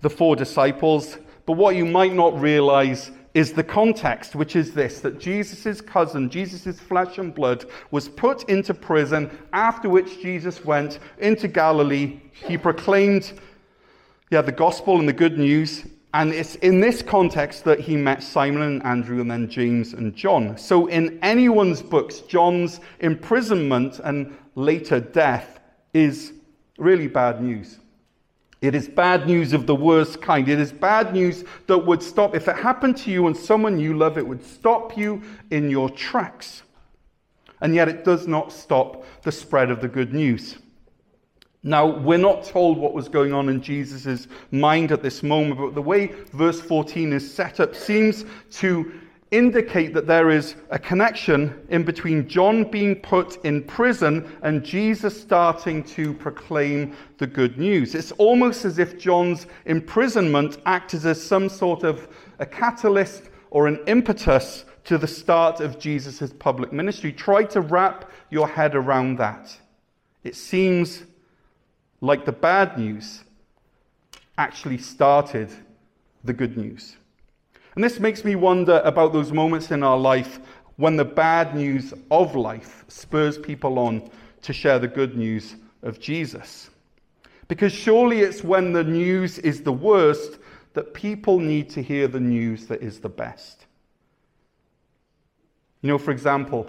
the 0.01 0.11
four 0.11 0.35
disciples, 0.35 1.17
but 1.47 1.53
what 1.53 1.77
you 1.77 1.85
might 1.85 2.13
not 2.13 2.39
realize 2.41 3.13
is 3.35 3.53
the 3.53 3.63
context, 3.63 4.35
which 4.35 4.57
is 4.57 4.73
this 4.73 5.01
that 5.01 5.19
Jesus' 5.19 5.81
cousin, 5.81 6.31
Jesus' 6.31 6.81
flesh 6.81 7.19
and 7.19 7.35
blood, 7.35 7.67
was 7.91 8.09
put 8.09 8.49
into 8.49 8.75
prison, 8.75 9.31
after 9.53 9.89
which 9.89 10.21
Jesus 10.21 10.65
went 10.65 10.99
into 11.19 11.49
Galilee. 11.49 12.21
He 12.33 12.57
proclaimed 12.57 13.33
yeah, 14.31 14.43
the 14.43 14.53
gospel 14.53 14.99
and 14.99 15.09
the 15.09 15.13
good 15.13 15.39
news. 15.39 15.87
And 16.15 16.33
it's 16.33 16.55
in 16.57 16.81
this 16.81 17.03
context 17.03 17.65
that 17.65 17.81
he 17.81 17.97
met 17.97 18.23
Simon 18.23 18.63
and 18.63 18.83
Andrew 18.85 19.21
and 19.21 19.31
then 19.31 19.49
James 19.49 19.93
and 19.93 20.15
John. 20.15 20.57
So, 20.57 20.87
in 20.87 21.19
anyone's 21.23 21.83
books, 21.83 22.21
John's 22.21 22.81
imprisonment 23.01 24.01
and 24.01 24.37
later 24.55 25.01
death 25.01 25.61
is 25.93 26.33
really 26.79 27.09
bad 27.09 27.43
news. 27.43 27.79
It 28.61 28.75
is 28.75 28.89
bad 28.89 29.27
news 29.27 29.53
of 29.53 29.67
the 29.67 29.75
worst 29.75 30.21
kind. 30.21 30.49
It 30.49 30.59
is 30.59 30.73
bad 30.73 31.13
news 31.13 31.45
that 31.69 31.79
would 31.79 32.03
stop, 32.03 32.35
if 32.35 32.49
it 32.49 32.57
happened 32.57 32.97
to 32.99 33.11
you 33.11 33.27
and 33.29 33.37
someone 33.37 33.79
you 33.79 33.97
love, 33.97 34.19
it 34.19 34.27
would 34.27 34.45
stop 34.45 34.97
you 34.97 35.23
in 35.51 35.71
your 35.71 35.89
tracks. 35.91 36.63
And 37.61 37.75
yet 37.75 37.89
it 37.89 38.05
does 38.05 38.27
not 38.27 38.53
stop 38.53 39.05
the 39.23 39.33
spread 39.33 39.71
of 39.71 39.81
the 39.81 39.89
good 39.89 40.13
news. 40.13 40.59
Now, 41.63 41.87
we're 41.87 42.19
not 42.19 42.45
told 42.45 42.79
what 42.79 42.95
was 42.95 43.09
going 43.09 43.33
on 43.33 43.49
in 43.49 43.61
Jesus' 43.61 44.29
mind 44.51 44.93
at 44.93 45.03
this 45.03 45.23
moment, 45.23 45.61
but 45.61 45.75
the 45.75 45.83
way 45.83 46.07
verse 46.33 46.61
14 46.61 47.13
is 47.13 47.33
set 47.33 47.61
up 47.61 47.75
seems 47.75 48.25
to 48.53 48.93
indicate 49.31 49.93
that 49.95 50.07
there 50.07 50.31
is 50.31 50.55
a 50.71 50.79
connection 50.79 51.67
in 51.69 51.83
between 51.85 52.29
John 52.29 52.65
being 52.65 52.97
put 52.97 53.45
in 53.45 53.63
prison 53.63 54.31
and 54.43 54.65
Jesus 54.65 55.21
starting 55.21 55.85
to 55.85 56.15
proclaim 56.15 56.97
the 57.19 57.27
good 57.27 57.59
news. 57.59 57.95
It's 57.95 58.13
almost 58.13 58.65
as 58.65 58.79
if 58.79 58.99
John's 58.99 59.47
imprisonment 59.67 60.59
acted 60.65 61.05
as 61.05 61.23
some 61.23 61.49
sort 61.49 61.83
of 61.83 62.09
a 62.39 62.47
catalyst 62.47 63.25
or 63.51 63.67
an 63.67 63.81
impetus 63.87 64.65
to 64.85 64.97
the 64.97 65.07
start 65.07 65.61
of 65.61 65.79
Jesus' 65.79 66.33
public 66.39 66.73
ministry. 66.73 67.13
Try 67.13 67.45
to 67.45 67.61
wrap 67.61 68.11
your 68.31 68.49
head 68.49 68.75
around 68.75 69.17
that. 69.19 69.55
It 70.25 70.35
seems 70.35 71.03
like 72.01 72.25
the 72.25 72.33
bad 72.33 72.79
news 72.79 73.25
actually 74.39 74.79
started 74.79 75.51
the 76.25 76.33
good 76.33 76.57
news. 76.57 76.97
And 77.79 77.85
this 77.85 78.01
makes 78.01 78.25
me 78.25 78.35
wonder 78.35 78.83
about 78.85 79.13
those 79.13 79.31
moments 79.31 79.71
in 79.71 79.85
our 79.85 79.97
life 79.97 80.41
when 80.79 80.97
the 80.97 81.05
bad 81.05 81.55
news 81.55 81.95
of 82.11 82.35
life 82.35 82.85
spurs 82.89 83.39
people 83.39 83.79
on 83.79 84.11
to 84.43 84.53
share 84.53 84.81
the 84.81 84.89
good 84.89 85.17
news 85.17 85.55
of 85.85 86.01
Jesus. 86.01 86.71
Because 87.47 87.73
surely 87.73 88.23
it's 88.23 88.43
when 88.43 88.73
the 88.73 88.83
news 88.83 89.39
is 89.39 89.63
the 89.63 89.73
worst 89.73 90.41
that 90.75 90.93
people 90.93 91.39
need 91.39 91.71
to 91.71 91.81
hear 91.81 92.09
the 92.09 92.19
news 92.19 92.67
that 92.67 92.83
is 92.83 92.99
the 92.99 93.09
best. 93.09 93.67
You 95.81 95.91
know, 95.91 95.99
for 95.99 96.11
example, 96.11 96.69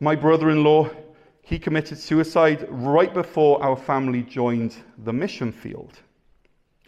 my 0.00 0.14
brother 0.14 0.50
in 0.50 0.64
law, 0.64 0.90
he 1.40 1.58
committed 1.58 1.96
suicide 1.96 2.66
right 2.68 3.14
before 3.14 3.62
our 3.62 3.74
family 3.74 4.22
joined 4.22 4.76
the 4.98 5.14
mission 5.14 5.50
field. 5.50 5.98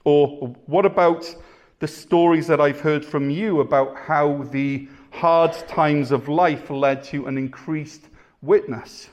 Or 0.04 0.54
what 0.66 0.84
about 0.84 1.34
the 1.80 1.88
stories 1.88 2.46
that 2.46 2.60
I've 2.60 2.80
heard 2.80 3.04
from 3.04 3.30
you 3.30 3.60
about 3.60 3.96
how 3.96 4.44
the 4.52 4.88
hard 5.10 5.52
times 5.66 6.12
of 6.12 6.28
life 6.28 6.70
led 6.70 7.02
to 7.04 7.26
an 7.26 7.36
increased 7.36 8.04
witness 8.42 9.08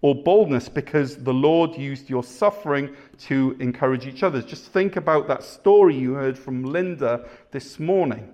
or 0.00 0.14
boldness 0.14 0.68
because 0.68 1.16
the 1.16 1.34
Lord 1.34 1.76
used 1.76 2.08
your 2.08 2.22
suffering 2.22 2.94
to 3.18 3.56
encourage 3.58 4.06
each 4.06 4.22
other. 4.22 4.40
Just 4.40 4.66
think 4.72 4.94
about 4.94 5.26
that 5.26 5.42
story 5.42 5.96
you 5.96 6.14
heard 6.14 6.38
from 6.38 6.62
Linda 6.62 7.28
this 7.50 7.80
morning. 7.80 8.32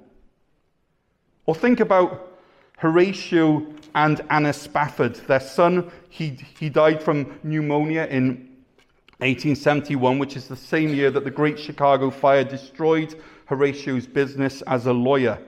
Or 1.46 1.54
think 1.54 1.80
about 1.80 2.38
Horatio 2.76 3.66
and 3.94 4.20
Anna 4.28 4.52
Spafford. 4.52 5.14
Their 5.26 5.40
son, 5.40 5.90
he, 6.10 6.38
he 6.58 6.68
died 6.68 7.02
from 7.02 7.38
pneumonia 7.42 8.06
in 8.10 8.51
1871, 9.22 10.18
which 10.18 10.36
is 10.36 10.48
the 10.48 10.56
same 10.56 10.92
year 10.92 11.08
that 11.08 11.22
the 11.22 11.30
Great 11.30 11.56
Chicago 11.56 12.10
Fire 12.10 12.42
destroyed 12.42 13.14
Horatio's 13.46 14.04
business 14.04 14.62
as 14.62 14.86
a 14.86 14.92
lawyer. 14.92 15.38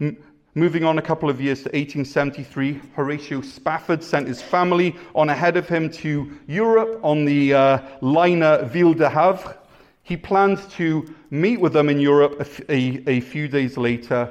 M- 0.00 0.16
moving 0.56 0.82
on 0.82 0.98
a 0.98 1.02
couple 1.02 1.30
of 1.30 1.40
years 1.40 1.58
to 1.58 1.68
1873, 1.68 2.80
Horatio 2.94 3.40
Spafford 3.40 4.02
sent 4.02 4.26
his 4.26 4.42
family 4.42 4.96
on 5.14 5.28
ahead 5.28 5.56
of 5.56 5.68
him 5.68 5.88
to 5.90 6.36
Europe 6.48 6.98
on 7.04 7.24
the 7.24 7.54
uh, 7.54 7.78
liner 8.00 8.64
Ville 8.64 8.94
de 8.94 9.08
Havre. 9.08 9.56
He 10.02 10.16
planned 10.16 10.58
to 10.70 11.14
meet 11.30 11.60
with 11.60 11.74
them 11.74 11.88
in 11.88 12.00
Europe 12.00 12.34
a, 12.38 12.40
f- 12.40 12.60
a, 12.68 13.08
a 13.08 13.20
few 13.20 13.46
days 13.46 13.76
later, 13.76 14.28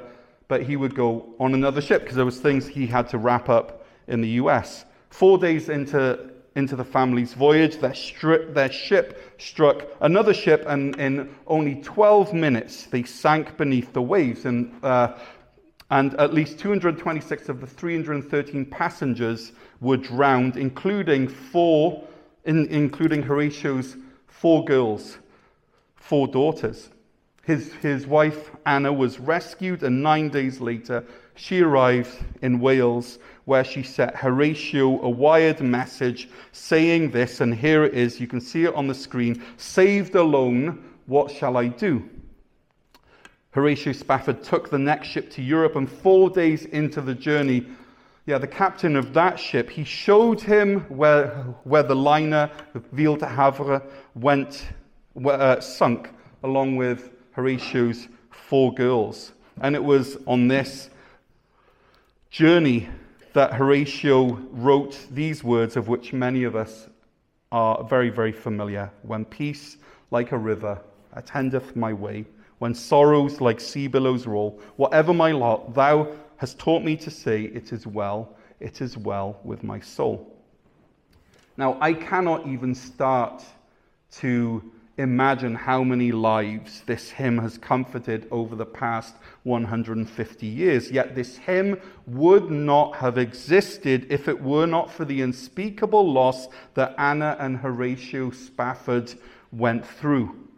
but 0.48 0.62
he 0.62 0.76
would 0.76 0.94
go 0.94 1.34
on 1.40 1.54
another 1.54 1.80
ship 1.80 2.02
because 2.02 2.16
there 2.16 2.26
was 2.26 2.38
things 2.38 2.66
he 2.66 2.86
had 2.86 3.08
to 3.08 3.16
wrap 3.16 3.48
up 3.48 3.86
in 4.08 4.20
the 4.20 4.28
US. 4.28 4.84
Four 5.08 5.38
days 5.38 5.70
into 5.70 6.31
into 6.54 6.76
the 6.76 6.84
family's 6.84 7.34
voyage. 7.34 7.78
Their, 7.78 7.90
stri- 7.90 8.52
their, 8.54 8.70
ship 8.70 9.34
struck 9.38 9.86
another 10.00 10.34
ship, 10.34 10.64
and 10.66 10.98
in 10.98 11.34
only 11.46 11.76
12 11.76 12.34
minutes, 12.34 12.86
they 12.86 13.02
sank 13.02 13.56
beneath 13.56 13.92
the 13.92 14.02
waves. 14.02 14.44
And, 14.44 14.72
uh, 14.82 15.14
and 15.90 16.14
at 16.14 16.32
least 16.34 16.58
226 16.58 17.48
of 17.48 17.60
the 17.60 17.66
313 17.66 18.66
passengers 18.66 19.52
were 19.80 19.96
drowned, 19.96 20.56
including 20.56 21.28
four, 21.28 22.04
in, 22.44 22.66
including 22.68 23.22
Horatio's 23.22 23.96
four 24.26 24.64
girls, 24.64 25.18
four 25.96 26.26
daughters. 26.26 26.90
His, 27.44 27.72
his 27.74 28.06
wife, 28.06 28.50
Anna, 28.66 28.92
was 28.92 29.18
rescued, 29.18 29.82
and 29.82 30.02
nine 30.02 30.28
days 30.28 30.60
later, 30.60 31.04
she 31.34 31.60
arrived 31.60 32.24
in 32.42 32.60
Wales 32.60 33.18
where 33.44 33.64
she 33.64 33.82
sent 33.82 34.14
Horatio 34.14 35.00
a 35.02 35.08
wired 35.08 35.60
message 35.60 36.28
saying 36.52 37.10
this, 37.10 37.40
and 37.40 37.54
here 37.54 37.84
it 37.84 37.94
is, 37.94 38.20
you 38.20 38.26
can 38.26 38.40
see 38.40 38.64
it 38.64 38.74
on 38.74 38.86
the 38.86 38.94
screen 38.94 39.42
Saved 39.56 40.14
alone, 40.14 40.84
what 41.06 41.30
shall 41.30 41.56
I 41.56 41.68
do? 41.68 42.08
Horatio 43.50 43.92
Spafford 43.92 44.42
took 44.42 44.70
the 44.70 44.78
next 44.78 45.08
ship 45.08 45.30
to 45.32 45.42
Europe, 45.42 45.76
and 45.76 45.90
four 45.90 46.30
days 46.30 46.64
into 46.66 47.00
the 47.00 47.14
journey, 47.14 47.66
yeah, 48.24 48.38
the 48.38 48.46
captain 48.46 48.94
of 48.94 49.12
that 49.14 49.38
ship, 49.38 49.68
he 49.68 49.82
showed 49.82 50.40
him 50.40 50.80
where, 50.82 51.30
where 51.64 51.82
the 51.82 51.96
liner, 51.96 52.50
Ville 52.92 53.16
de 53.16 53.26
Havre, 53.26 53.82
went, 54.14 54.68
uh, 55.26 55.60
sunk, 55.60 56.10
along 56.44 56.76
with 56.76 57.10
Horatio's 57.32 58.08
four 58.30 58.72
girls. 58.72 59.32
And 59.60 59.74
it 59.74 59.82
was 59.82 60.16
on 60.26 60.46
this 60.46 60.88
journey 62.32 62.88
that 63.34 63.52
Horatio 63.52 64.38
wrote 64.52 65.06
these 65.10 65.44
words, 65.44 65.76
of 65.76 65.88
which 65.88 66.14
many 66.14 66.44
of 66.44 66.56
us 66.56 66.88
are 67.52 67.84
very, 67.84 68.08
very 68.08 68.32
familiar. 68.32 68.90
When 69.02 69.26
peace, 69.26 69.76
like 70.10 70.32
a 70.32 70.38
river, 70.38 70.80
attendeth 71.12 71.76
my 71.76 71.92
way, 71.92 72.24
when 72.58 72.74
sorrows 72.74 73.42
like 73.42 73.60
sea 73.60 73.86
billows 73.86 74.26
roll, 74.26 74.58
whatever 74.76 75.12
my 75.12 75.32
lot, 75.32 75.74
thou 75.74 76.10
hast 76.38 76.58
taught 76.58 76.82
me 76.82 76.96
to 76.96 77.10
say, 77.10 77.42
It 77.42 77.70
is 77.70 77.86
well, 77.86 78.34
it 78.60 78.80
is 78.80 78.96
well 78.96 79.38
with 79.44 79.62
my 79.62 79.78
soul. 79.78 80.34
Now, 81.58 81.76
I 81.82 81.92
cannot 81.92 82.46
even 82.46 82.74
start 82.74 83.44
to 84.12 84.72
imagine 85.02 85.54
how 85.54 85.84
many 85.84 86.12
lives 86.12 86.82
this 86.86 87.10
hymn 87.10 87.38
has 87.38 87.58
comforted 87.58 88.26
over 88.30 88.56
the 88.56 88.66
past 88.66 89.14
150 89.42 90.46
years. 90.46 90.90
Yet 90.90 91.14
this 91.14 91.36
hymn 91.36 91.80
would 92.06 92.50
not 92.50 92.96
have 92.96 93.18
existed 93.18 94.06
if 94.08 94.28
it 94.28 94.40
were 94.40 94.66
not 94.66 94.90
for 94.90 95.04
the 95.04 95.20
unspeakable 95.20 96.10
loss 96.10 96.48
that 96.74 96.94
Anna 96.96 97.36
and 97.38 97.58
Horatio 97.58 98.30
Spafford 98.30 99.12
went 99.52 99.86
through. 99.86 100.48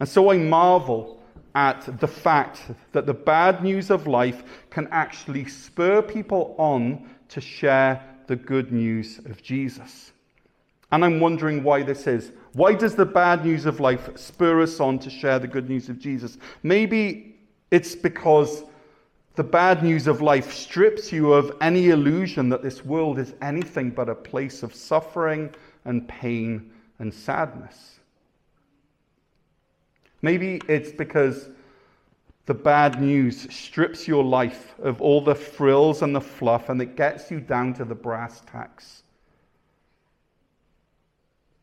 And 0.00 0.08
so 0.08 0.30
I 0.30 0.38
marvel 0.38 1.22
at 1.54 1.98
the 2.00 2.06
fact 2.08 2.60
that 2.92 3.06
the 3.06 3.14
bad 3.14 3.62
news 3.62 3.90
of 3.90 4.06
life 4.06 4.42
can 4.70 4.86
actually 4.90 5.46
spur 5.46 6.02
people 6.02 6.54
on 6.58 7.08
to 7.30 7.40
share 7.40 8.04
the 8.26 8.36
good 8.36 8.70
news 8.72 9.18
of 9.20 9.42
Jesus. 9.42 10.12
And 10.90 11.04
I'm 11.04 11.20
wondering 11.20 11.62
why 11.62 11.82
this 11.82 12.06
is. 12.06 12.32
Why 12.58 12.74
does 12.74 12.96
the 12.96 13.06
bad 13.06 13.44
news 13.44 13.66
of 13.66 13.78
life 13.78 14.10
spur 14.16 14.62
us 14.62 14.80
on 14.80 14.98
to 14.98 15.10
share 15.10 15.38
the 15.38 15.46
good 15.46 15.68
news 15.68 15.88
of 15.88 16.00
Jesus? 16.00 16.38
Maybe 16.64 17.36
it's 17.70 17.94
because 17.94 18.64
the 19.36 19.44
bad 19.44 19.84
news 19.84 20.08
of 20.08 20.22
life 20.22 20.52
strips 20.52 21.12
you 21.12 21.34
of 21.34 21.56
any 21.60 21.90
illusion 21.90 22.48
that 22.48 22.64
this 22.64 22.84
world 22.84 23.20
is 23.20 23.32
anything 23.42 23.90
but 23.90 24.08
a 24.08 24.14
place 24.16 24.64
of 24.64 24.74
suffering 24.74 25.54
and 25.84 26.08
pain 26.08 26.72
and 26.98 27.14
sadness. 27.14 28.00
Maybe 30.22 30.60
it's 30.66 30.90
because 30.90 31.50
the 32.46 32.54
bad 32.54 33.00
news 33.00 33.46
strips 33.54 34.08
your 34.08 34.24
life 34.24 34.74
of 34.80 35.00
all 35.00 35.20
the 35.20 35.36
frills 35.36 36.02
and 36.02 36.12
the 36.12 36.20
fluff 36.20 36.70
and 36.70 36.82
it 36.82 36.96
gets 36.96 37.30
you 37.30 37.38
down 37.38 37.72
to 37.74 37.84
the 37.84 37.94
brass 37.94 38.40
tacks. 38.50 39.04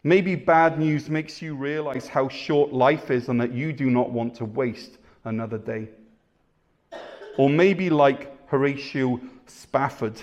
Maybe 0.06 0.36
bad 0.36 0.78
news 0.78 1.10
makes 1.10 1.42
you 1.42 1.56
realize 1.56 2.08
how 2.08 2.30
short 2.30 2.72
life 2.72 3.10
is 3.10 3.28
and 3.28 3.42
that 3.42 3.52
you 3.52 3.74
do 3.74 3.90
not 3.90 4.12
want 4.12 4.36
to 4.36 4.46
waste 4.46 5.00
another 5.24 5.58
day. 5.58 5.90
Or 7.40 7.50
maybe, 7.50 7.90
like 7.90 8.48
Horatio 8.48 9.20
Spafford, 9.48 10.22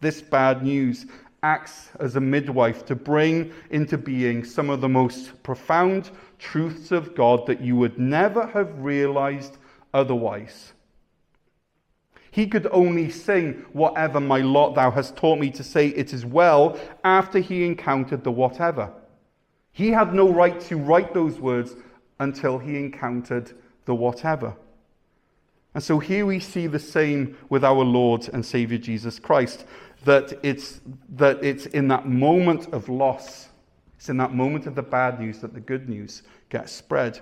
this 0.00 0.20
bad 0.20 0.64
news 0.64 1.06
acts 1.44 1.90
as 2.00 2.16
a 2.16 2.20
midwife 2.20 2.84
to 2.86 2.96
bring 2.96 3.52
into 3.70 3.96
being 3.96 4.42
some 4.42 4.68
of 4.68 4.80
the 4.80 4.88
most 4.88 5.40
profound 5.44 6.10
truths 6.40 6.90
of 6.90 7.14
God 7.14 7.46
that 7.46 7.60
you 7.60 7.76
would 7.76 7.96
never 7.96 8.44
have 8.44 8.76
realized 8.80 9.58
otherwise. 9.94 10.72
He 12.30 12.46
could 12.46 12.68
only 12.70 13.10
sing, 13.10 13.64
Whatever 13.72 14.20
my 14.20 14.40
lot 14.40 14.74
thou 14.74 14.90
hast 14.90 15.16
taught 15.16 15.38
me 15.38 15.50
to 15.50 15.64
say, 15.64 15.88
it 15.88 16.12
is 16.12 16.24
well, 16.24 16.78
after 17.02 17.38
he 17.38 17.64
encountered 17.64 18.24
the 18.24 18.30
whatever. 18.30 18.92
He 19.72 19.90
had 19.90 20.14
no 20.14 20.28
right 20.28 20.60
to 20.62 20.76
write 20.76 21.14
those 21.14 21.38
words 21.38 21.74
until 22.18 22.58
he 22.58 22.76
encountered 22.76 23.52
the 23.84 23.94
whatever. 23.94 24.54
And 25.74 25.82
so 25.82 25.98
here 25.98 26.26
we 26.26 26.40
see 26.40 26.66
the 26.66 26.78
same 26.78 27.36
with 27.48 27.64
our 27.64 27.84
Lord 27.84 28.28
and 28.32 28.44
Savior 28.44 28.78
Jesus 28.78 29.18
Christ 29.18 29.64
that 30.04 30.38
it's, 30.42 30.80
that 31.10 31.42
it's 31.44 31.66
in 31.66 31.88
that 31.88 32.08
moment 32.08 32.72
of 32.72 32.88
loss, 32.88 33.48
it's 33.96 34.08
in 34.08 34.16
that 34.16 34.34
moment 34.34 34.66
of 34.66 34.74
the 34.74 34.82
bad 34.82 35.20
news 35.20 35.38
that 35.40 35.54
the 35.54 35.60
good 35.60 35.88
news 35.88 36.22
gets 36.48 36.72
spread. 36.72 37.20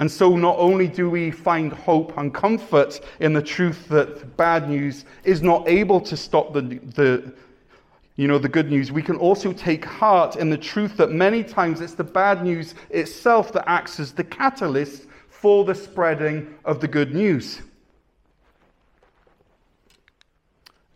And 0.00 0.10
so, 0.10 0.36
not 0.36 0.56
only 0.58 0.86
do 0.86 1.10
we 1.10 1.32
find 1.32 1.72
hope 1.72 2.16
and 2.16 2.32
comfort 2.32 3.00
in 3.18 3.32
the 3.32 3.42
truth 3.42 3.88
that 3.88 4.36
bad 4.36 4.68
news 4.68 5.04
is 5.24 5.42
not 5.42 5.68
able 5.68 6.00
to 6.02 6.16
stop 6.16 6.52
the, 6.52 6.60
the, 6.62 7.32
you 8.14 8.28
know, 8.28 8.38
the 8.38 8.48
good 8.48 8.70
news, 8.70 8.92
we 8.92 9.02
can 9.02 9.16
also 9.16 9.52
take 9.52 9.84
heart 9.84 10.36
in 10.36 10.50
the 10.50 10.58
truth 10.58 10.96
that 10.98 11.10
many 11.10 11.42
times 11.42 11.80
it's 11.80 11.94
the 11.94 12.04
bad 12.04 12.44
news 12.44 12.76
itself 12.90 13.52
that 13.52 13.68
acts 13.68 13.98
as 13.98 14.12
the 14.12 14.22
catalyst 14.22 15.06
for 15.28 15.64
the 15.64 15.74
spreading 15.74 16.54
of 16.64 16.80
the 16.80 16.88
good 16.88 17.12
news. 17.12 17.60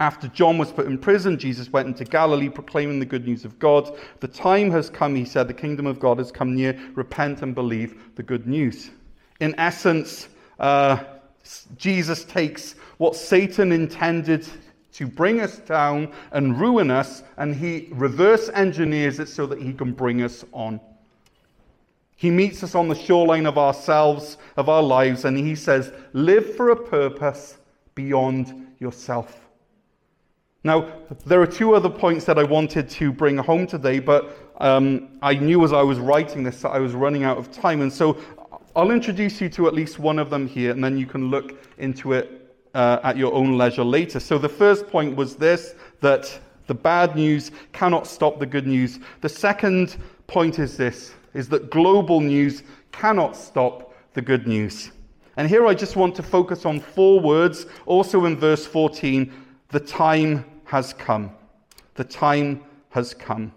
After 0.03 0.27
John 0.27 0.59
was 0.59 0.73
put 0.73 0.87
in 0.87 0.99
prison, 0.99 1.39
Jesus 1.39 1.73
went 1.73 1.87
into 1.87 2.05
Galilee 2.05 2.49
proclaiming 2.49 2.99
the 2.99 3.07
good 3.07 3.25
news 3.25 3.45
of 3.45 3.57
God. 3.61 3.97
The 4.19 4.27
time 4.27 4.69
has 4.73 4.91
come, 4.91 5.15
he 5.15 5.25
said, 5.25 5.47
the 5.47 5.55
kingdom 5.55 5.87
of 5.87 6.01
God 6.01 6.19
has 6.19 6.33
come 6.33 6.57
near. 6.57 6.77
Repent 6.97 7.41
and 7.43 7.55
believe 7.55 8.17
the 8.17 8.23
good 8.25 8.49
news. 8.49 8.91
In 9.39 9.55
essence, 9.61 10.27
uh, 10.59 11.05
Jesus 11.77 12.25
takes 12.25 12.75
what 12.99 13.15
Satan 13.15 13.71
intended 13.71 14.45
to 14.95 15.07
bring 15.07 15.41
us 15.41 15.59
down 15.59 16.13
and 16.33 16.59
ruin 16.59 16.91
us, 16.91 17.23
and 17.37 17.55
he 17.55 17.87
reverse 17.93 18.49
engineers 18.55 19.21
it 19.21 19.29
so 19.29 19.47
that 19.47 19.63
he 19.63 19.73
can 19.73 19.93
bring 19.93 20.23
us 20.23 20.45
on. 20.51 20.81
He 22.17 22.29
meets 22.29 22.65
us 22.65 22.75
on 22.75 22.89
the 22.89 22.97
shoreline 22.97 23.47
of 23.47 23.57
ourselves, 23.57 24.37
of 24.57 24.69
our 24.69 24.83
lives, 24.83 25.25
and 25.25 25.39
he 25.39 25.55
says, 25.55 25.93
Live 26.13 26.57
for 26.57 26.71
a 26.71 26.77
purpose, 26.77 27.59
beyond 27.95 28.67
yourself. 28.81 29.42
Now, 30.65 30.93
there 31.27 31.41
are 31.43 31.47
two 31.47 31.75
other 31.75 31.91
points 31.91 32.25
that 32.27 32.39
I 32.39 32.45
wanted 32.45 32.89
to 32.91 33.13
bring 33.13 33.37
home 33.37 33.67
today, 33.67 33.99
but 33.99 34.37
um, 34.61 35.09
I 35.21 35.35
knew 35.35 35.65
as 35.65 35.73
I 35.73 35.83
was 35.83 35.99
writing 35.99 36.45
this 36.45 36.63
that 36.63 36.69
I 36.69 36.79
was 36.79 36.93
running 36.93 37.25
out 37.25 37.37
of 37.37 37.51
time. 37.51 37.81
And 37.81 37.93
so 37.93 38.17
I'll 38.77 38.93
introduce 38.93 39.41
you 39.41 39.49
to 39.51 39.67
at 39.67 39.75
least 39.75 39.99
one 39.99 40.21
of 40.21 40.31
them 40.31 40.47
here, 40.47 40.71
and 40.71 40.83
then 40.83 40.97
you 40.97 41.07
can 41.07 41.31
look 41.31 41.61
into 41.79 42.13
it 42.13 42.55
uh, 42.75 43.01
at 43.03 43.17
your 43.17 43.35
own 43.35 43.59
leisure 43.59 43.83
later. 43.83 44.21
So 44.21 44.39
the 44.39 44.49
first 44.49 44.87
point 44.87 45.17
was 45.17 45.35
this 45.35 45.75
that 46.01 46.39
the 46.69 46.75
bad 46.75 47.17
news 47.17 47.51
cannot 47.73 48.07
stop 48.07 48.39
the 48.39 48.47
good 48.47 48.67
news. 48.67 49.01
The 49.21 49.29
second 49.29 49.97
point 50.29 50.61
is 50.61 50.77
this 50.77 51.13
is 51.35 51.49
that 51.49 51.71
global 51.71 52.21
news 52.21 52.63
cannot 52.93 53.35
stop 53.35 53.95
the 54.13 54.23
good 54.23 54.47
news. 54.47 54.93
And 55.37 55.49
here 55.49 55.67
I 55.67 55.75
just 55.75 55.97
want 55.97 56.15
to 56.17 56.23
focus 56.23 56.67
on 56.67 56.79
four 56.79 57.19
words, 57.19 57.67
also 57.87 58.27
in 58.27 58.37
verse 58.37 58.65
14 58.67 59.33
the 59.73 59.81
time 59.81 60.45
has 60.73 60.95
come. 60.95 61.31
The 61.97 62.05
time 62.05 62.63
has 62.89 63.13
come. 63.13 63.53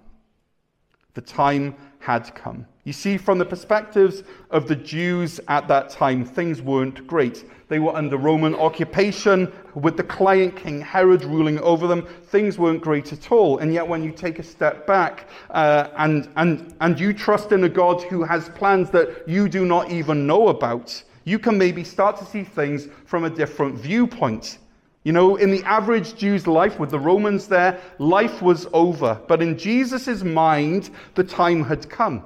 The 1.14 1.22
time 1.22 1.74
had 2.00 2.36
come. 2.36 2.66
You 2.84 2.92
see, 2.92 3.16
from 3.18 3.38
the 3.38 3.46
perspectives 3.46 4.24
of 4.50 4.68
the 4.68 4.76
Jews 4.76 5.40
at 5.48 5.66
that 5.70 5.90
time, 5.90 6.26
things 6.26 6.62
weren't 6.62 7.08
great. 7.08 7.46
They 7.70 7.80
were 7.80 7.96
under 7.96 8.18
Roman 8.18 8.54
occupation 8.54 9.50
with 9.76 9.96
the 9.96 10.04
client 10.04 10.58
king 10.58 10.82
Herod 10.82 11.24
ruling 11.24 11.58
over 11.62 11.88
them. 11.88 12.06
Things 12.06 12.60
weren't 12.60 12.82
great 12.82 13.14
at 13.14 13.32
all. 13.32 13.60
And 13.60 13.74
yet, 13.74 13.88
when 13.88 14.04
you 14.04 14.12
take 14.12 14.40
a 14.40 14.44
step 14.44 14.86
back 14.86 15.30
uh, 15.52 15.88
and, 15.98 16.28
and, 16.36 16.76
and 16.82 17.00
you 17.00 17.14
trust 17.14 17.54
in 17.54 17.64
a 17.64 17.70
God 17.70 18.02
who 18.02 18.26
has 18.26 18.50
plans 18.50 18.90
that 18.90 19.26
you 19.26 19.48
do 19.48 19.64
not 19.64 19.90
even 19.90 20.28
know 20.28 20.50
about, 20.50 21.02
you 21.24 21.40
can 21.40 21.58
maybe 21.58 21.86
start 21.86 22.18
to 22.18 22.26
see 22.26 22.44
things 22.44 22.90
from 23.06 23.24
a 23.24 23.30
different 23.30 23.76
viewpoint. 23.76 24.58
You 25.06 25.12
know, 25.12 25.36
in 25.36 25.52
the 25.52 25.64
average 25.66 26.16
Jew's 26.16 26.48
life, 26.48 26.80
with 26.80 26.90
the 26.90 27.00
Romans 27.00 27.48
there, 27.48 27.80
life 28.00 28.42
was 28.42 28.66
over. 28.74 29.22
But 29.28 29.40
in 29.40 29.56
Jesus' 29.56 30.24
mind, 30.24 30.90
the 31.14 31.24
time 31.24 31.64
had 31.64 31.88
come. 31.88 32.24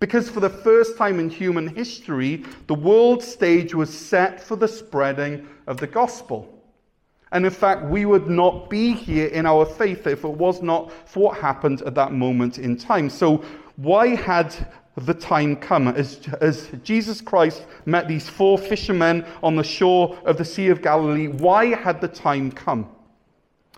Because 0.00 0.28
for 0.28 0.40
the 0.40 0.50
first 0.50 0.98
time 0.98 1.20
in 1.20 1.30
human 1.30 1.68
history, 1.68 2.44
the 2.66 2.74
world 2.74 3.22
stage 3.22 3.76
was 3.76 3.96
set 3.96 4.40
for 4.40 4.56
the 4.56 4.66
spreading 4.66 5.46
of 5.68 5.76
the 5.76 5.86
gospel. 5.86 6.50
And 7.30 7.44
in 7.44 7.52
fact, 7.52 7.84
we 7.84 8.06
would 8.06 8.28
not 8.28 8.68
be 8.68 8.92
here 8.92 9.28
in 9.28 9.46
our 9.46 9.64
faith 9.64 10.08
if 10.08 10.24
it 10.24 10.28
was 10.28 10.62
not 10.62 10.90
for 11.08 11.20
what 11.20 11.38
happened 11.38 11.82
at 11.82 11.94
that 11.94 12.12
moment 12.12 12.58
in 12.58 12.76
time. 12.76 13.08
So, 13.08 13.44
why 13.76 14.16
had 14.16 14.54
the 14.96 15.14
time 15.14 15.56
come. 15.56 15.88
As, 15.88 16.20
as 16.40 16.68
Jesus 16.82 17.20
Christ 17.20 17.64
met 17.84 18.06
these 18.06 18.28
four 18.28 18.58
fishermen 18.58 19.24
on 19.42 19.56
the 19.56 19.64
shore 19.64 20.18
of 20.24 20.38
the 20.38 20.44
Sea 20.44 20.68
of 20.68 20.82
Galilee, 20.82 21.28
why 21.28 21.66
had 21.66 22.00
the 22.00 22.08
time 22.08 22.52
come? 22.52 22.88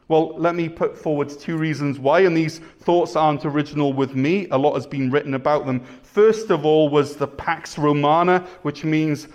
Well, 0.09 0.39
let 0.39 0.55
me 0.55 0.69
put 0.69 0.97
forward 0.97 1.31
two 1.31 1.57
reasons 1.57 1.99
why, 1.99 2.21
and 2.21 2.37
these 2.37 2.61
thoughts 2.81 3.17
aren't 3.17 3.45
original 3.45 3.93
with 3.93 4.15
me. 4.15 4.47
A 4.51 4.59
lot 4.59 4.75
has 4.75 4.87
been 4.87 5.11
written 5.11 5.35
about 5.35 5.67
them. 5.67 5.81
First 6.03 6.51
of 6.51 6.65
all, 6.65 6.89
was 6.89 7.17
the 7.17 7.27
Pax 7.27 7.77
Romana, 7.77 8.47
which 8.63 8.85
means 8.85 9.27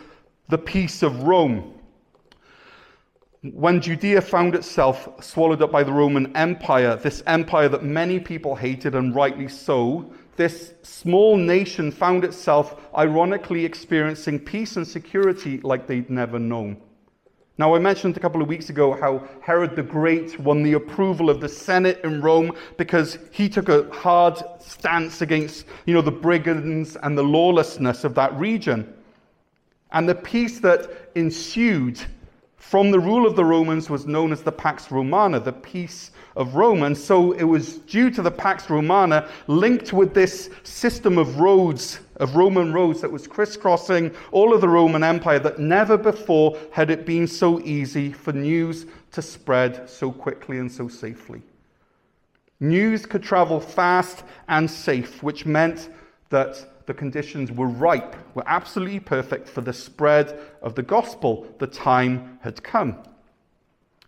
the 0.47 0.57
peace 0.57 1.03
of 1.03 1.23
Rome. 1.23 1.73
When 3.41 3.81
Judea 3.81 4.21
found 4.21 4.55
itself 4.55 5.09
swallowed 5.21 5.61
up 5.61 5.71
by 5.71 5.83
the 5.83 5.91
Roman 5.91 6.33
Empire, 6.37 6.95
this 6.95 7.21
empire 7.25 7.67
that 7.67 7.83
many 7.83 8.19
people 8.19 8.55
hated, 8.55 8.95
and 8.95 9.13
rightly 9.13 9.49
so, 9.49 10.13
this 10.41 10.73
small 10.81 11.37
nation 11.37 11.91
found 11.91 12.23
itself 12.23 12.81
ironically 12.97 13.63
experiencing 13.63 14.39
peace 14.39 14.75
and 14.75 14.87
security 14.87 15.59
like 15.61 15.85
they'd 15.85 16.09
never 16.09 16.39
known. 16.39 16.81
Now, 17.59 17.75
I 17.75 17.77
mentioned 17.77 18.17
a 18.17 18.19
couple 18.19 18.41
of 18.41 18.47
weeks 18.47 18.71
ago 18.71 18.99
how 18.99 19.27
Herod 19.43 19.75
the 19.75 19.83
Great 19.83 20.39
won 20.39 20.63
the 20.63 20.73
approval 20.73 21.29
of 21.29 21.41
the 21.41 21.47
Senate 21.47 21.99
in 22.03 22.23
Rome 22.23 22.53
because 22.75 23.19
he 23.31 23.47
took 23.47 23.69
a 23.69 23.87
hard 23.91 24.41
stance 24.59 25.21
against, 25.21 25.67
you 25.85 25.93
know, 25.93 26.01
the 26.01 26.09
brigands 26.09 26.97
and 27.03 27.15
the 27.15 27.23
lawlessness 27.23 28.03
of 28.03 28.15
that 28.15 28.33
region. 28.33 28.91
And 29.91 30.09
the 30.09 30.15
peace 30.15 30.59
that 30.61 31.11
ensued 31.13 32.01
from 32.61 32.91
the 32.91 32.99
rule 32.99 33.25
of 33.25 33.35
the 33.35 33.43
Romans 33.43 33.89
was 33.89 34.05
known 34.05 34.31
as 34.31 34.43
the 34.43 34.51
Pax 34.51 34.91
Romana, 34.91 35.39
the 35.39 35.51
peace 35.51 36.11
of 36.35 36.53
Rome. 36.53 36.83
And 36.83 36.95
so 36.95 37.31
it 37.31 37.43
was 37.43 37.79
due 37.79 38.11
to 38.11 38.21
the 38.21 38.29
Pax 38.29 38.69
Romana 38.69 39.27
linked 39.47 39.93
with 39.93 40.13
this 40.13 40.51
system 40.61 41.17
of 41.17 41.39
roads, 41.39 41.99
of 42.17 42.35
Roman 42.35 42.71
roads 42.71 43.01
that 43.01 43.11
was 43.11 43.27
crisscrossing 43.27 44.11
all 44.31 44.53
of 44.53 44.61
the 44.61 44.69
Roman 44.69 45.03
Empire 45.03 45.39
that 45.39 45.57
never 45.57 45.97
before 45.97 46.55
had 46.71 46.91
it 46.91 47.03
been 47.03 47.27
so 47.27 47.59
easy 47.61 48.13
for 48.13 48.31
news 48.31 48.85
to 49.11 49.23
spread 49.23 49.89
so 49.89 50.11
quickly 50.11 50.59
and 50.59 50.71
so 50.71 50.87
safely. 50.87 51.41
News 52.59 53.07
could 53.07 53.23
travel 53.23 53.59
fast 53.59 54.23
and 54.47 54.69
safe, 54.69 55.23
which 55.23 55.47
meant 55.47 55.89
that 56.29 56.80
the 56.91 56.97
conditions 56.97 57.53
were 57.53 57.67
ripe, 57.67 58.17
were 58.35 58.43
absolutely 58.47 58.99
perfect 58.99 59.47
for 59.47 59.61
the 59.61 59.71
spread 59.71 60.37
of 60.61 60.75
the 60.75 60.83
gospel. 60.83 61.47
The 61.57 61.67
time 61.67 62.37
had 62.41 62.61
come. 62.61 62.97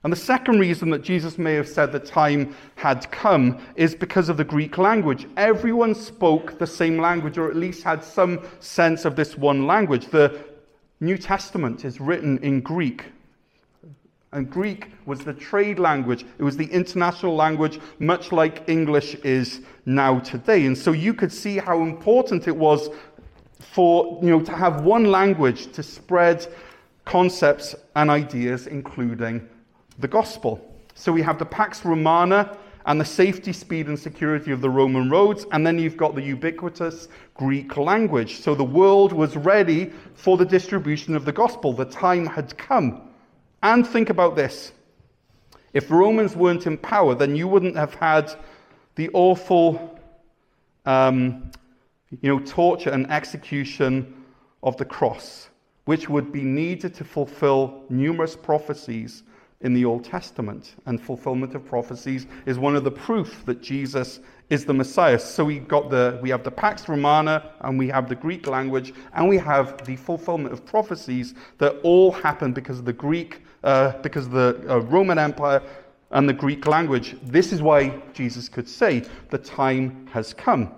And 0.03 0.11
the 0.11 0.17
second 0.17 0.59
reason 0.59 0.89
that 0.89 1.01
Jesus 1.01 1.37
may 1.37 1.53
have 1.53 1.69
said 1.69 1.93
the 1.93 1.99
time 1.99 2.53
had 2.75 3.09
come 3.09 3.57
is 3.77 3.95
because 3.95 4.27
of 4.27 4.35
the 4.35 4.43
Greek 4.43 4.77
language. 4.77 5.27
Everyone 5.37 5.95
spoke 5.95 6.59
the 6.59 6.67
same 6.67 6.97
language, 6.97 7.37
or 7.37 7.49
at 7.49 7.55
least 7.55 7.83
had 7.83 8.03
some 8.03 8.41
sense 8.59 9.05
of 9.05 9.15
this 9.15 9.37
one 9.37 9.65
language. 9.65 10.07
The 10.07 10.43
New 10.99 11.17
Testament 11.17 11.85
is 11.85 12.01
written 12.01 12.37
in 12.39 12.59
Greek. 12.59 13.05
And 14.33 14.49
Greek 14.49 14.87
was 15.05 15.19
the 15.19 15.33
trade 15.33 15.77
language, 15.79 16.25
it 16.39 16.43
was 16.43 16.57
the 16.57 16.65
international 16.65 17.35
language, 17.35 17.79
much 17.99 18.31
like 18.31 18.67
English 18.67 19.15
is 19.15 19.61
now 19.85 20.19
today. 20.19 20.65
And 20.65 20.77
so 20.77 20.91
you 20.91 21.13
could 21.13 21.31
see 21.31 21.57
how 21.57 21.81
important 21.81 22.47
it 22.47 22.55
was 22.55 22.89
for, 23.59 24.19
you 24.23 24.29
know, 24.29 24.41
to 24.41 24.51
have 24.51 24.83
one 24.83 25.05
language 25.05 25.71
to 25.73 25.83
spread 25.83 26.47
concepts 27.05 27.75
and 27.95 28.09
ideas, 28.09 28.67
including 28.67 29.47
the 29.99 30.07
gospel. 30.07 30.59
So 30.95 31.11
we 31.11 31.21
have 31.21 31.37
the 31.37 31.45
Pax 31.45 31.85
Romana 31.85 32.57
and 32.85 32.99
the 32.99 33.05
safety, 33.05 33.53
speed, 33.53 33.87
and 33.87 33.97
security 33.97 34.51
of 34.51 34.61
the 34.61 34.69
Roman 34.69 35.09
roads, 35.09 35.45
and 35.51 35.65
then 35.65 35.79
you've 35.79 35.97
got 35.97 36.15
the 36.15 36.21
ubiquitous 36.21 37.07
Greek 37.35 37.77
language. 37.77 38.39
So 38.41 38.55
the 38.55 38.63
world 38.63 39.13
was 39.13 39.37
ready 39.37 39.91
for 40.15 40.37
the 40.37 40.45
distribution 40.45 41.15
of 41.15 41.23
the 41.23 41.31
gospel. 41.31 41.71
The 41.71 41.85
time 41.85 42.25
had 42.25 42.57
come. 42.57 43.12
And 43.63 43.87
think 43.87 44.09
about 44.09 44.35
this. 44.35 44.73
If 45.73 45.89
Romans 45.89 46.35
weren't 46.35 46.67
in 46.67 46.77
power, 46.77 47.15
then 47.15 47.35
you 47.35 47.47
wouldn't 47.47 47.77
have 47.77 47.95
had 47.95 48.31
the 48.95 49.09
awful 49.13 49.99
um, 50.85 51.49
you 52.21 52.29
know, 52.29 52.39
torture 52.45 52.91
and 52.91 53.09
execution 53.09 54.25
of 54.61 54.75
the 54.77 54.85
cross, 54.85 55.49
which 55.85 56.09
would 56.09 56.31
be 56.31 56.43
needed 56.43 56.93
to 56.95 57.05
fulfill 57.05 57.83
numerous 57.89 58.35
prophecies 58.35 59.23
in 59.63 59.73
the 59.73 59.85
Old 59.85 60.03
Testament. 60.03 60.75
And 60.85 61.01
fulfillment 61.01 61.55
of 61.55 61.65
prophecies 61.65 62.27
is 62.45 62.59
one 62.59 62.75
of 62.75 62.83
the 62.83 62.91
proof 62.91 63.43
that 63.45 63.61
Jesus 63.61 64.19
is 64.49 64.65
the 64.65 64.73
Messiah. 64.73 65.17
So 65.17 65.45
we 65.45 65.59
got 65.59 65.89
the 65.89 66.19
we 66.21 66.29
have 66.29 66.43
the 66.43 66.51
Pax 66.51 66.87
Romana 66.87 67.51
and 67.61 67.79
we 67.79 67.87
have 67.87 68.07
the 68.07 68.15
Greek 68.15 68.45
language 68.45 68.93
and 69.13 69.27
we 69.27 69.37
have 69.37 69.83
the 69.85 69.95
fulfillment 69.95 70.53
of 70.53 70.65
prophecies 70.65 71.33
that 71.57 71.79
all 71.83 72.11
happened 72.11 72.53
because 72.53 72.79
of 72.79 72.85
the 72.85 72.93
Greek 72.93 73.41
uh, 73.63 73.93
because 74.01 74.25
of 74.27 74.33
the 74.33 74.65
uh, 74.69 74.79
Roman 74.79 75.17
Empire 75.17 75.61
and 76.11 76.29
the 76.29 76.33
Greek 76.33 76.67
language. 76.67 77.15
This 77.23 77.51
is 77.51 77.61
why 77.61 78.01
Jesus 78.13 78.49
could 78.49 78.69
say, 78.69 79.03
The 79.29 79.37
time 79.37 80.07
has 80.11 80.33
come. 80.33 80.71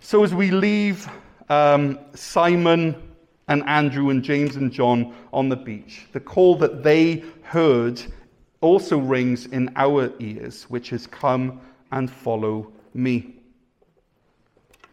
So 0.00 0.22
as 0.22 0.32
we 0.34 0.50
leave 0.50 1.08
um, 1.48 1.98
Simon 2.14 3.07
and 3.48 3.66
Andrew 3.66 4.10
and 4.10 4.22
James 4.22 4.56
and 4.56 4.70
John 4.70 5.14
on 5.32 5.48
the 5.48 5.56
beach, 5.56 6.06
the 6.12 6.20
call 6.20 6.56
that 6.56 6.82
they 6.82 7.24
heard 7.42 8.00
also 8.60 8.98
rings 8.98 9.46
in 9.46 9.70
our 9.76 10.12
ears, 10.18 10.64
which 10.64 10.92
is, 10.92 11.06
Come 11.06 11.60
and 11.90 12.10
follow 12.10 12.72
me. 12.94 13.34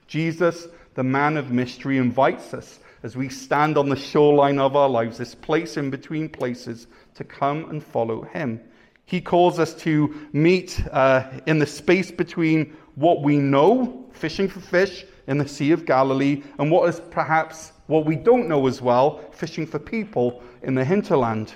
Jesus, 0.07 0.67
the 0.93 1.03
man 1.03 1.35
of 1.35 1.51
mystery, 1.51 1.97
invites 1.97 2.53
us 2.53 2.79
as 3.03 3.15
we 3.15 3.29
stand 3.29 3.77
on 3.77 3.89
the 3.89 3.95
shoreline 3.95 4.59
of 4.59 4.75
our 4.75 4.89
lives, 4.89 5.17
this 5.17 5.35
place 5.35 5.77
in 5.77 5.89
between 5.89 6.29
places, 6.29 6.87
to 7.15 7.23
come 7.23 7.69
and 7.69 7.83
follow 7.83 8.23
him. 8.23 8.59
He 9.05 9.21
calls 9.21 9.59
us 9.59 9.73
to 9.81 10.27
meet 10.33 10.81
uh, 10.91 11.29
in 11.45 11.59
the 11.59 11.67
space 11.67 12.09
between 12.11 12.75
what 12.95 13.21
we 13.21 13.37
know, 13.37 14.05
fishing 14.13 14.47
for 14.47 14.59
fish 14.59 15.05
in 15.27 15.37
the 15.37 15.47
Sea 15.47 15.71
of 15.71 15.85
Galilee, 15.85 16.43
and 16.57 16.71
what 16.71 16.89
is 16.89 17.01
perhaps 17.11 17.73
what 17.87 18.05
we 18.05 18.15
don't 18.15 18.47
know 18.47 18.67
as 18.67 18.81
well, 18.81 19.19
fishing 19.31 19.65
for 19.65 19.79
people 19.79 20.41
in 20.63 20.75
the 20.75 20.83
hinterland. 20.83 21.53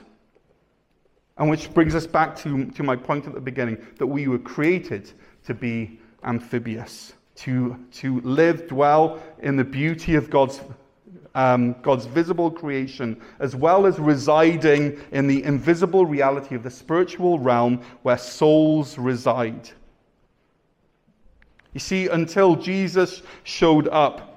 And 1.37 1.49
which 1.49 1.73
brings 1.73 1.95
us 1.95 2.05
back 2.05 2.35
to, 2.37 2.65
to 2.71 2.83
my 2.83 2.95
point 2.95 3.25
at 3.25 3.33
the 3.33 3.39
beginning 3.41 3.77
that 3.97 4.07
we 4.07 4.27
were 4.27 4.39
created 4.39 5.11
to 5.45 5.53
be 5.53 5.99
amphibious, 6.23 7.13
to, 7.35 7.77
to 7.93 8.19
live, 8.21 8.67
dwell 8.67 9.21
in 9.39 9.55
the 9.55 9.63
beauty 9.63 10.15
of 10.15 10.29
God's 10.29 10.61
um, 11.35 11.75
God's 11.81 12.05
visible 12.05 12.49
creation, 12.49 13.21
as 13.39 13.55
well 13.55 13.85
as 13.85 13.99
residing 13.99 14.99
in 15.11 15.27
the 15.27 15.43
invisible 15.43 16.05
reality 16.05 16.55
of 16.55 16.63
the 16.63 16.71
spiritual 16.71 17.39
realm 17.39 17.81
where 18.01 18.17
souls 18.17 18.97
reside. 18.97 19.69
You 21.73 21.79
see, 21.79 22.07
until 22.07 22.55
Jesus 22.55 23.21
showed 23.43 23.87
up, 23.89 24.28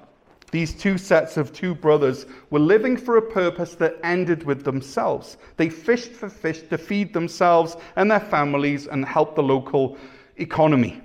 these 0.53 0.71
two 0.71 0.99
sets 0.99 1.35
of 1.35 1.51
two 1.51 1.73
brothers 1.73 2.27
were 2.51 2.59
living 2.59 2.95
for 2.95 3.17
a 3.17 3.21
purpose 3.23 3.73
that 3.73 3.97
ended 4.03 4.43
with 4.43 4.63
themselves. 4.63 5.37
They 5.57 5.67
fished 5.67 6.11
for 6.11 6.29
fish 6.29 6.61
to 6.69 6.77
feed 6.77 7.11
themselves 7.11 7.75
and 7.95 8.11
their 8.11 8.19
families 8.19 8.85
and 8.85 9.03
help 9.03 9.33
the 9.33 9.41
local 9.41 9.97
economy. 10.37 11.01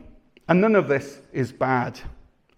And 0.50 0.61
none 0.61 0.76
of 0.76 0.87
this 0.87 1.22
is 1.32 1.50
bad. 1.50 1.98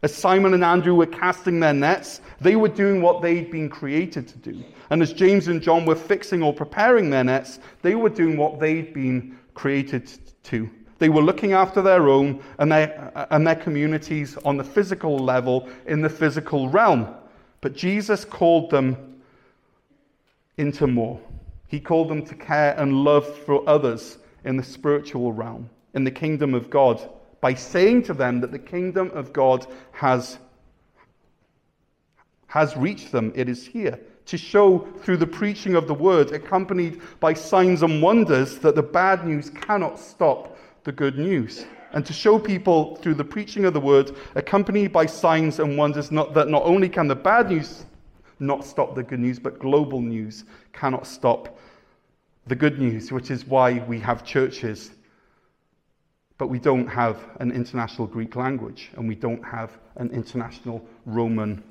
As 0.03 0.13
Simon 0.13 0.53
and 0.53 0.65
Andrew 0.65 0.97
were 0.97 1.07
casting 1.07 1.61
their 1.61 1.73
nets, 1.73 2.23
they 2.41 2.57
were 2.57 2.67
doing 2.67 3.01
what 3.01 3.23
they'd 3.23 3.53
been 3.53 3.69
created 3.69 4.27
to 4.27 4.39
do. 4.39 4.61
And 4.91 5.01
as 5.01 5.13
James 5.13 5.47
and 5.47 5.63
John 5.63 5.87
were 5.87 5.95
fixing 5.95 6.43
or 6.43 6.53
preparing 6.53 7.11
their 7.11 7.23
nets, 7.23 7.61
they 7.83 7.95
were 7.95 8.09
doing 8.09 8.37
what 8.37 8.59
they'd 8.59 8.93
been 8.93 9.39
created 9.55 10.11
to. 10.43 10.69
They 11.01 11.09
were 11.09 11.23
looking 11.23 11.53
after 11.53 11.83
their 11.83 12.09
own 12.09 12.41
and 12.59 12.71
their, 12.71 13.27
and 13.31 13.45
their 13.45 13.57
communities 13.57 14.37
on 14.45 14.57
the 14.57 14.65
physical 14.65 15.19
level 15.19 15.69
in 15.87 16.03
the 16.03 16.09
physical 16.09 16.69
realm. 16.69 17.13
But 17.61 17.75
Jesus 17.75 18.25
called 18.25 18.71
them 18.71 19.21
into 20.57 20.87
more. 20.87 21.21
He 21.67 21.81
called 21.81 22.09
them 22.09 22.25
to 22.27 22.35
care 22.37 22.75
and 22.79 23.03
love 23.03 23.27
for 23.41 23.69
others 23.69 24.19
in 24.45 24.57
the 24.57 24.63
spiritual 24.63 25.33
realm, 25.33 25.69
in 25.95 26.05
the 26.05 26.11
kingdom 26.11 26.55
of 26.55 26.71
God 26.71 27.01
by 27.41 27.55
saying 27.55 28.03
to 28.05 28.15
them 28.15 28.41
that 28.41 28.53
the 28.53 28.59
kingdom 28.59 29.11
of 29.15 29.33
God 29.33 29.67
has, 29.93 30.39
has 32.47 32.77
reached 32.77 33.13
them. 33.13 33.33
It 33.35 33.49
is 33.49 33.67
here. 33.67 33.99
To 34.27 34.37
show 34.37 34.87
through 35.03 35.17
the 35.17 35.27
preaching 35.27 35.75
of 35.75 35.89
the 35.89 35.95
word, 35.95 36.33
accompanied 36.33 37.01
by 37.19 37.35
signs 37.35 37.83
and 37.83 38.03
wonders, 38.03 38.59
that 38.59 38.75
the 38.75 38.83
bad 38.83 39.27
news 39.27 39.51
cannot 39.51 39.99
stop 39.99 40.57
the 40.85 40.93
good 40.93 41.19
news. 41.19 41.67
And 41.93 42.07
to 42.07 42.13
show 42.13 42.39
people 42.39 42.97
through 42.97 43.15
the 43.15 43.25
preaching 43.25 43.65
of 43.65 43.75
the 43.75 43.81
word, 43.81 44.15
accompanied 44.35 44.93
by 44.93 45.07
signs 45.07 45.59
and 45.59 45.77
wonders, 45.77 46.11
not, 46.11 46.35
that 46.35 46.49
not 46.49 46.63
only 46.65 46.89
can 46.89 47.09
the 47.09 47.17
bad 47.17 47.51
news 47.51 47.85
not 48.39 48.65
stop 48.65 48.95
the 48.95 49.03
good 49.03 49.21
news, 49.21 49.39
but 49.39 49.59
global 49.59 50.01
news 50.01 50.45
cannot 50.73 51.07
stop 51.07 51.59
the 52.47 52.55
good 52.55 52.79
news, 52.79 53.13
which 53.13 53.31
is 53.31 53.45
why 53.47 53.85
we 53.87 53.99
have 54.01 54.25
churches 54.25 54.93
but 56.41 56.49
we 56.49 56.59
don't 56.59 56.87
have 56.87 57.23
an 57.41 57.53
international 57.53 58.07
Greek 58.07 58.35
language, 58.35 58.89
and 58.97 59.07
we 59.07 59.15
don't 59.15 59.45
have 59.45 59.77
an 59.97 60.11
international 60.11 60.83
Roman 61.05 61.63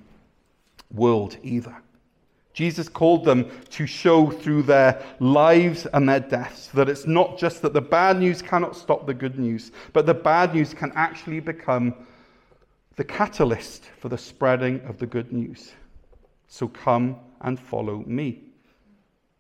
world 0.94 1.38
either. 1.42 1.76
Jesus 2.60 2.90
called 2.90 3.24
them 3.24 3.50
to 3.70 3.88
show 3.88 4.30
through 4.30 4.64
their 4.64 5.02
lives 5.22 5.86
and 5.94 6.10
their 6.10 6.20
deaths 6.20 6.68
that 6.74 6.90
it's 6.90 7.08
not 7.08 7.38
just 7.38 7.62
that 7.62 7.72
the 7.72 7.80
bad 7.80 8.20
news 8.20 8.42
cannot 8.42 8.76
stop 8.76 9.08
the 9.08 9.14
good 9.14 9.40
news, 9.40 9.72
but 9.94 10.06
the 10.06 10.14
bad 10.14 10.54
news 10.54 10.74
can 10.74 10.92
actually 10.94 11.40
become 11.40 11.96
the 12.98 13.04
catalyst 13.06 13.86
for 14.02 14.10
the 14.10 14.18
spreading 14.18 14.82
of 14.82 14.98
the 14.98 15.06
good 15.06 15.32
news. 15.32 15.72
So 16.50 16.68
come 16.68 17.16
and 17.40 17.58
follow 17.58 18.04
me. 18.06 18.49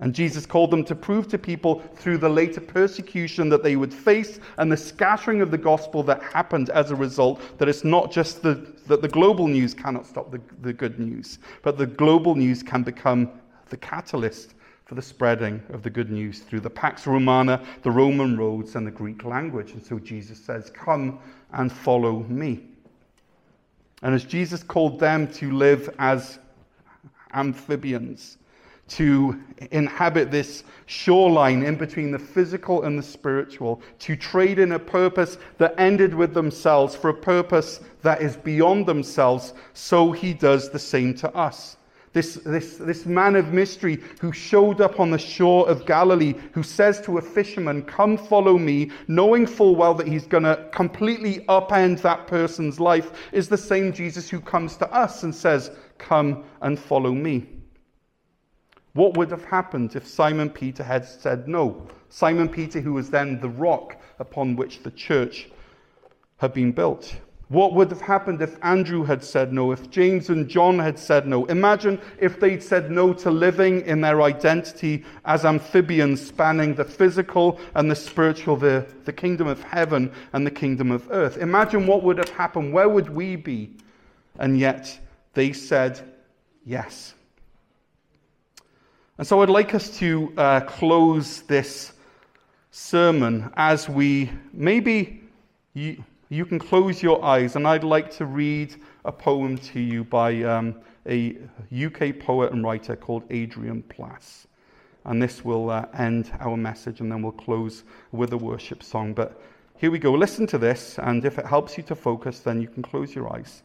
And 0.02 0.16
Jesus 0.16 0.46
called 0.46 0.72
them 0.72 0.86
to 0.86 0.96
prove 0.96 1.28
to 1.28 1.38
people 1.38 1.82
through 1.96 2.20
the 2.20 2.30
later 2.30 2.62
persecution 2.62 3.50
that 3.50 3.64
they 3.64 3.76
would 3.76 3.94
face 3.94 4.40
and 4.58 4.72
the 4.72 4.78
scattering 4.78 5.42
of 5.42 5.52
the 5.52 5.58
gospel 5.58 6.04
that 6.04 6.24
happened 6.24 6.70
as 6.70 6.92
a 6.92 6.96
result 6.96 7.42
that 7.58 7.68
it's 7.68 7.84
not 7.84 8.10
just 8.10 8.42
the, 8.42 8.66
that 8.88 9.02
the 9.02 9.10
global 9.10 9.48
news 9.48 9.74
cannot 9.74 10.08
stop 10.08 10.32
the, 10.32 10.40
the 10.62 10.72
good 10.72 11.00
news, 11.00 11.40
but 11.64 11.78
the 11.78 11.86
global 11.86 12.34
news 12.36 12.64
can 12.64 12.82
become 12.82 13.30
the 13.70 13.78
catalyst 13.78 14.56
for 14.86 14.96
the 14.96 15.02
spreading 15.02 15.62
of 15.70 15.84
the 15.84 15.90
good 15.90 16.10
news 16.10 16.40
through 16.40 16.62
the 16.62 16.70
Pax 16.70 17.06
Romana, 17.06 17.64
the 17.84 17.92
Roman 17.92 18.38
roads, 18.38 18.76
and 18.76 18.88
the 18.88 18.92
Greek 18.92 19.24
language. 19.24 19.74
And 19.74 19.86
so 19.86 20.00
Jesus 20.00 20.44
says, 20.44 20.72
Come 20.72 21.20
and 21.52 21.72
follow 21.72 22.24
me. 22.24 22.64
And 24.02 24.16
as 24.16 24.24
Jesus 24.24 24.64
called 24.64 25.00
them 25.00 25.32
to 25.34 25.52
live 25.52 25.94
as 26.00 26.40
amphibians, 27.34 28.40
to 28.90 29.40
inhabit 29.72 30.32
this 30.32 30.64
shoreline 30.86 31.64
in 31.64 31.76
between 31.76 32.12
the 32.12 32.20
physical 32.20 32.84
and 32.84 32.98
the 32.98 33.04
spiritual, 33.04 33.82
to 34.00 34.16
trade 34.16 34.60
in 34.60 34.72
a 34.72 34.80
purpose 34.80 35.38
that 35.58 35.76
ended 35.78 36.14
with 36.14 36.34
themselves 36.34 36.96
for 36.96 37.10
a 37.10 37.14
purpose 37.14 37.82
that 38.02 38.22
is 38.22 38.36
beyond 38.38 38.86
themselves, 38.86 39.54
so 39.74 40.12
he 40.12 40.34
does 40.34 40.70
the 40.70 40.80
same 40.80 41.14
to 41.14 41.34
us. 41.36 41.78
This, 42.12 42.36
this, 42.44 42.78
this 42.78 43.06
man 43.06 43.36
of 43.36 43.54
mystery 43.54 44.00
who 44.20 44.32
showed 44.32 44.82
up 44.82 45.00
on 45.00 45.12
the 45.12 45.20
shore 45.20 45.70
of 45.70 45.86
Galilee, 45.86 46.34
who 46.54 46.64
says 46.64 47.00
to 47.02 47.20
a 47.20 47.22
fisherman, 47.22 47.84
Come 47.84 48.18
follow 48.18 48.58
me, 48.58 48.90
knowing 49.08 49.46
full 49.46 49.76
well 49.76 49.94
that 49.94 50.08
he's 50.08 50.26
going 50.26 50.44
to 50.44 50.68
completely 50.72 51.46
upend 51.48 52.02
that 52.02 52.26
person's 52.26 52.80
life, 52.80 53.12
is 53.32 53.48
the 53.48 53.58
same 53.58 53.94
Jesus 53.94 54.28
who 54.28 54.42
comes 54.42 54.76
to 54.78 54.92
us 54.92 55.22
and 55.22 55.34
says, 55.36 55.70
Come 56.00 56.46
and 56.62 56.80
follow 56.80 57.12
me. 57.12 57.46
What 58.94 59.18
would 59.18 59.32
have 59.32 59.46
happened 59.46 59.96
if 59.96 60.08
Simon 60.08 60.50
Peter 60.50 60.84
had 60.84 61.06
said 61.06 61.48
no? 61.48 61.88
Simon 62.10 62.50
Peter, 62.50 62.82
who 62.82 62.94
was 62.94 63.10
then 63.10 63.40
the 63.40 63.50
rock 63.50 63.98
upon 64.18 64.56
which 64.56 64.84
the 64.84 64.92
church 64.92 65.50
had 66.38 66.54
been 66.54 66.72
built. 66.72 67.16
What 67.50 67.74
would 67.74 67.90
have 67.90 68.02
happened 68.02 68.44
if 68.44 68.64
Andrew 68.64 69.04
had 69.04 69.24
said 69.24 69.52
no, 69.52 69.72
if 69.72 69.90
James 69.90 70.30
and 70.30 70.48
John 70.48 70.78
had 70.78 71.00
said 71.00 71.28
no? 71.28 71.46
Imagine 71.46 72.00
if 72.20 72.40
they'd 72.40 72.62
said 72.62 72.92
no 72.92 73.12
to 73.14 73.32
living 73.32 73.82
in 73.88 74.02
their 74.02 74.22
identity 74.22 75.04
as 75.26 75.46
amphibians 75.46 76.22
spanning 76.26 76.76
the 76.76 76.84
physical 76.84 77.60
and 77.74 77.90
the 77.90 77.96
spiritual, 77.96 78.56
the, 78.56 78.86
the 79.06 79.14
kingdom 79.14 79.48
of 79.48 79.64
heaven 79.64 80.12
and 80.34 80.46
the 80.46 80.52
kingdom 80.52 80.92
of 80.92 81.08
earth. 81.10 81.38
Imagine 81.38 81.88
what 81.88 82.04
would 82.04 82.20
have 82.20 82.30
happened. 82.30 82.72
Where 82.72 82.88
would 82.90 83.10
we 83.10 83.36
be? 83.36 83.76
And 84.38 84.60
yet 84.60 85.00
they 85.34 85.52
said 85.52 86.00
yes. 86.64 87.16
And 89.20 89.28
so 89.28 89.42
I'd 89.42 89.50
like 89.50 89.76
us 89.76 89.90
to 89.98 90.32
uh, 90.38 90.62
close 90.62 91.42
this 91.42 91.92
sermon 92.72 93.52
as 93.58 93.90
we 93.90 94.32
maybe 94.54 95.22
you, 95.74 96.02
you, 96.30 96.46
can 96.46 96.58
close 96.58 97.04
your 97.04 97.22
eyes, 97.22 97.58
and 97.58 97.68
I'd 97.68 97.84
like 97.84 98.12
to 98.12 98.26
read 98.26 98.78
a 99.04 99.12
poem 99.12 99.58
to 99.58 99.80
you 99.82 100.06
by 100.06 100.42
um, 100.44 100.80
a 101.06 101.38
UK 101.76 102.18
poet 102.18 102.54
and 102.54 102.64
writer 102.64 102.96
called 102.96 103.24
Adrian 103.30 103.84
Plass. 103.84 104.48
And 105.04 105.22
this 105.22 105.44
will 105.44 105.70
uh, 105.70 105.88
end 105.98 106.32
our 106.40 106.56
message, 106.56 107.02
and 107.02 107.12
then 107.12 107.22
we'll 107.22 107.34
close 107.34 107.84
with 108.14 108.32
a 108.32 108.38
worship 108.38 108.82
song. 108.82 109.14
But 109.14 109.42
here 109.76 109.92
we 109.92 110.00
go. 110.00 110.14
Listen 110.14 110.48
to 110.48 110.58
this, 110.58 110.98
and 110.98 111.26
if 111.26 111.38
it 111.38 111.46
helps 111.46 111.76
you 111.76 111.84
to 111.84 111.96
focus, 111.96 112.40
then 112.40 112.62
you 112.62 112.70
can 112.70 112.84
close 112.84 113.14
your 113.14 113.36
eyes. 113.36 113.64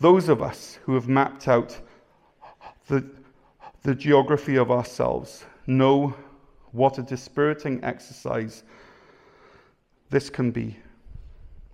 Those 0.00 0.28
of 0.28 0.42
us 0.42 0.78
who 0.82 0.92
have 0.96 1.08
mapped 1.08 1.48
out 1.48 1.80
the 2.88 3.21
the 3.82 3.94
geography 3.94 4.56
of 4.56 4.70
ourselves, 4.70 5.44
know 5.66 6.14
what 6.70 6.98
a 6.98 7.02
dispiriting 7.02 7.82
exercise 7.82 8.62
this 10.10 10.30
can 10.30 10.50
be. 10.50 10.76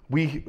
We, 0.08 0.44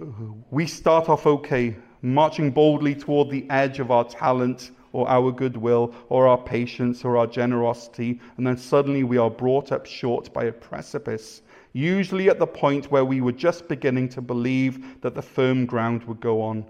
we 0.52 0.66
start 0.68 1.10
off 1.10 1.28
okay, 1.28 1.76
marching 2.02 2.52
boldly 2.52 2.96
toward 2.96 3.30
the 3.30 3.50
edge 3.50 3.80
of 3.80 3.92
our 3.92 4.06
talent 4.06 4.72
or 4.94 5.08
our 5.10 5.32
goodwill 5.32 5.94
or 6.08 6.28
our 6.28 6.38
patience 6.38 7.04
or 7.04 7.18
our 7.18 7.28
generosity, 7.28 8.22
and 8.38 8.48
then 8.48 8.58
suddenly 8.58 9.04
we 9.04 9.18
are 9.18 9.30
brought 9.30 9.72
up 9.72 9.86
short 9.86 10.34
by 10.34 10.46
a 10.46 10.52
precipice, 10.52 11.42
usually 11.74 12.30
at 12.30 12.40
the 12.40 12.48
point 12.48 12.90
where 12.90 13.06
we 13.06 13.20
were 13.20 13.34
just 13.34 13.68
beginning 13.68 14.08
to 14.10 14.22
believe 14.22 15.02
that 15.02 15.14
the 15.14 15.22
firm 15.22 15.66
ground 15.66 16.04
would 16.06 16.22
go 16.22 16.42
on 16.42 16.66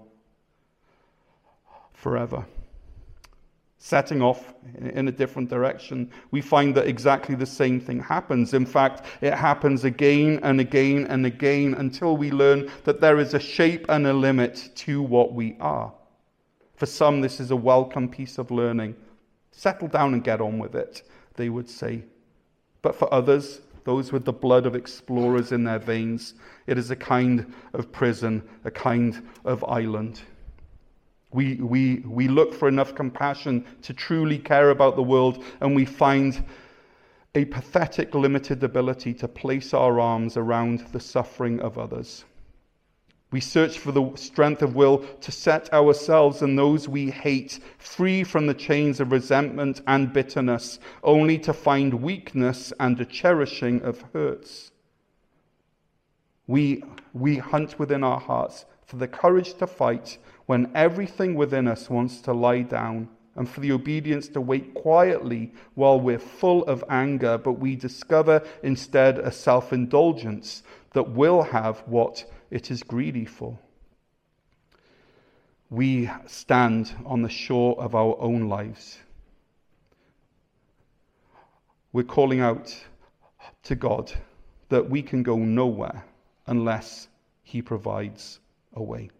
forever 1.92 2.44
setting 3.82 4.20
off 4.20 4.52
in 4.78 5.08
a 5.08 5.12
different 5.12 5.48
direction, 5.48 6.10
we 6.30 6.40
find 6.42 6.74
that 6.74 6.86
exactly 6.86 7.34
the 7.34 7.46
same 7.46 7.80
thing 7.80 7.98
happens. 7.98 8.52
In 8.52 8.66
fact, 8.66 9.06
it 9.22 9.32
happens 9.32 9.84
again 9.84 10.38
and 10.42 10.60
again 10.60 11.06
and 11.06 11.24
again 11.24 11.74
until 11.78 12.16
we 12.18 12.30
learn 12.30 12.70
that 12.84 13.00
there 13.00 13.18
is 13.18 13.32
a 13.32 13.40
shape 13.40 13.86
and 13.88 14.06
a 14.06 14.12
limit 14.12 14.68
to 14.76 15.00
what 15.00 15.32
we 15.32 15.56
are. 15.60 15.90
For 16.76 16.84
some, 16.84 17.22
this 17.22 17.40
is 17.40 17.50
a 17.50 17.56
welcome 17.56 18.06
piece 18.06 18.36
of 18.36 18.50
learning. 18.50 18.94
Settle 19.50 19.88
down 19.88 20.12
and 20.12 20.22
get 20.22 20.42
on 20.42 20.58
with 20.58 20.74
it, 20.74 21.02
they 21.36 21.48
would 21.48 21.68
say. 21.68 22.04
But 22.82 22.94
for 22.94 23.12
others, 23.12 23.62
those 23.84 24.12
with 24.12 24.26
the 24.26 24.32
blood 24.32 24.66
of 24.66 24.74
explorers 24.76 25.52
in 25.52 25.64
their 25.64 25.78
veins, 25.78 26.34
it 26.66 26.76
is 26.76 26.90
a 26.90 26.96
kind 26.96 27.50
of 27.72 27.90
prison, 27.92 28.46
a 28.64 28.70
kind 28.70 29.26
of 29.46 29.64
island. 29.64 30.20
We, 31.32 31.54
we, 31.56 31.96
we 32.00 32.28
look 32.28 32.52
for 32.54 32.68
enough 32.68 32.94
compassion 32.94 33.64
to 33.82 33.94
truly 33.94 34.38
care 34.38 34.70
about 34.70 34.96
the 34.96 35.02
world, 35.02 35.44
and 35.60 35.76
we 35.76 35.84
find 35.84 36.44
a 37.34 37.44
pathetic, 37.44 38.14
limited 38.14 38.64
ability 38.64 39.14
to 39.14 39.28
place 39.28 39.72
our 39.72 40.00
arms 40.00 40.36
around 40.36 40.86
the 40.92 41.00
suffering 41.00 41.60
of 41.60 41.78
others. 41.78 42.24
We 43.30 43.40
search 43.40 43.78
for 43.78 43.92
the 43.92 44.10
strength 44.16 44.60
of 44.60 44.74
will 44.74 44.98
to 45.20 45.30
set 45.30 45.72
ourselves 45.72 46.42
and 46.42 46.58
those 46.58 46.88
we 46.88 47.10
hate 47.10 47.60
free 47.78 48.24
from 48.24 48.48
the 48.48 48.54
chains 48.54 48.98
of 48.98 49.12
resentment 49.12 49.82
and 49.86 50.12
bitterness, 50.12 50.80
only 51.04 51.38
to 51.38 51.52
find 51.52 52.02
weakness 52.02 52.72
and 52.80 53.00
a 53.00 53.04
cherishing 53.04 53.82
of 53.82 54.02
hurts. 54.12 54.72
We, 56.48 56.82
we 57.12 57.36
hunt 57.36 57.78
within 57.78 58.02
our 58.02 58.18
hearts 58.18 58.64
for 58.84 58.96
the 58.96 59.06
courage 59.06 59.54
to 59.54 59.68
fight 59.68 60.18
when 60.50 60.68
everything 60.74 61.36
within 61.36 61.68
us 61.68 61.88
wants 61.88 62.20
to 62.20 62.32
lie 62.32 62.62
down, 62.62 63.08
and 63.36 63.48
for 63.48 63.60
the 63.60 63.70
obedience 63.70 64.26
to 64.26 64.40
wait 64.40 64.74
quietly 64.74 65.52
while 65.76 66.00
we're 66.00 66.18
full 66.18 66.64
of 66.64 66.82
anger, 66.88 67.38
but 67.38 67.52
we 67.52 67.76
discover 67.76 68.42
instead 68.64 69.16
a 69.20 69.30
self 69.30 69.72
indulgence 69.72 70.64
that 70.92 71.08
will 71.12 71.40
have 71.40 71.78
what 71.86 72.24
it 72.50 72.68
is 72.68 72.82
greedy 72.82 73.24
for. 73.24 73.56
We 75.70 76.10
stand 76.26 76.96
on 77.06 77.22
the 77.22 77.28
shore 77.28 77.80
of 77.80 77.94
our 77.94 78.16
own 78.18 78.48
lives. 78.48 78.98
We're 81.92 82.02
calling 82.02 82.40
out 82.40 82.76
to 83.62 83.76
God 83.76 84.12
that 84.68 84.90
we 84.90 85.00
can 85.00 85.22
go 85.22 85.36
nowhere 85.36 86.04
unless 86.48 87.06
He 87.44 87.62
provides 87.62 88.40
a 88.74 88.82
way. 88.82 89.10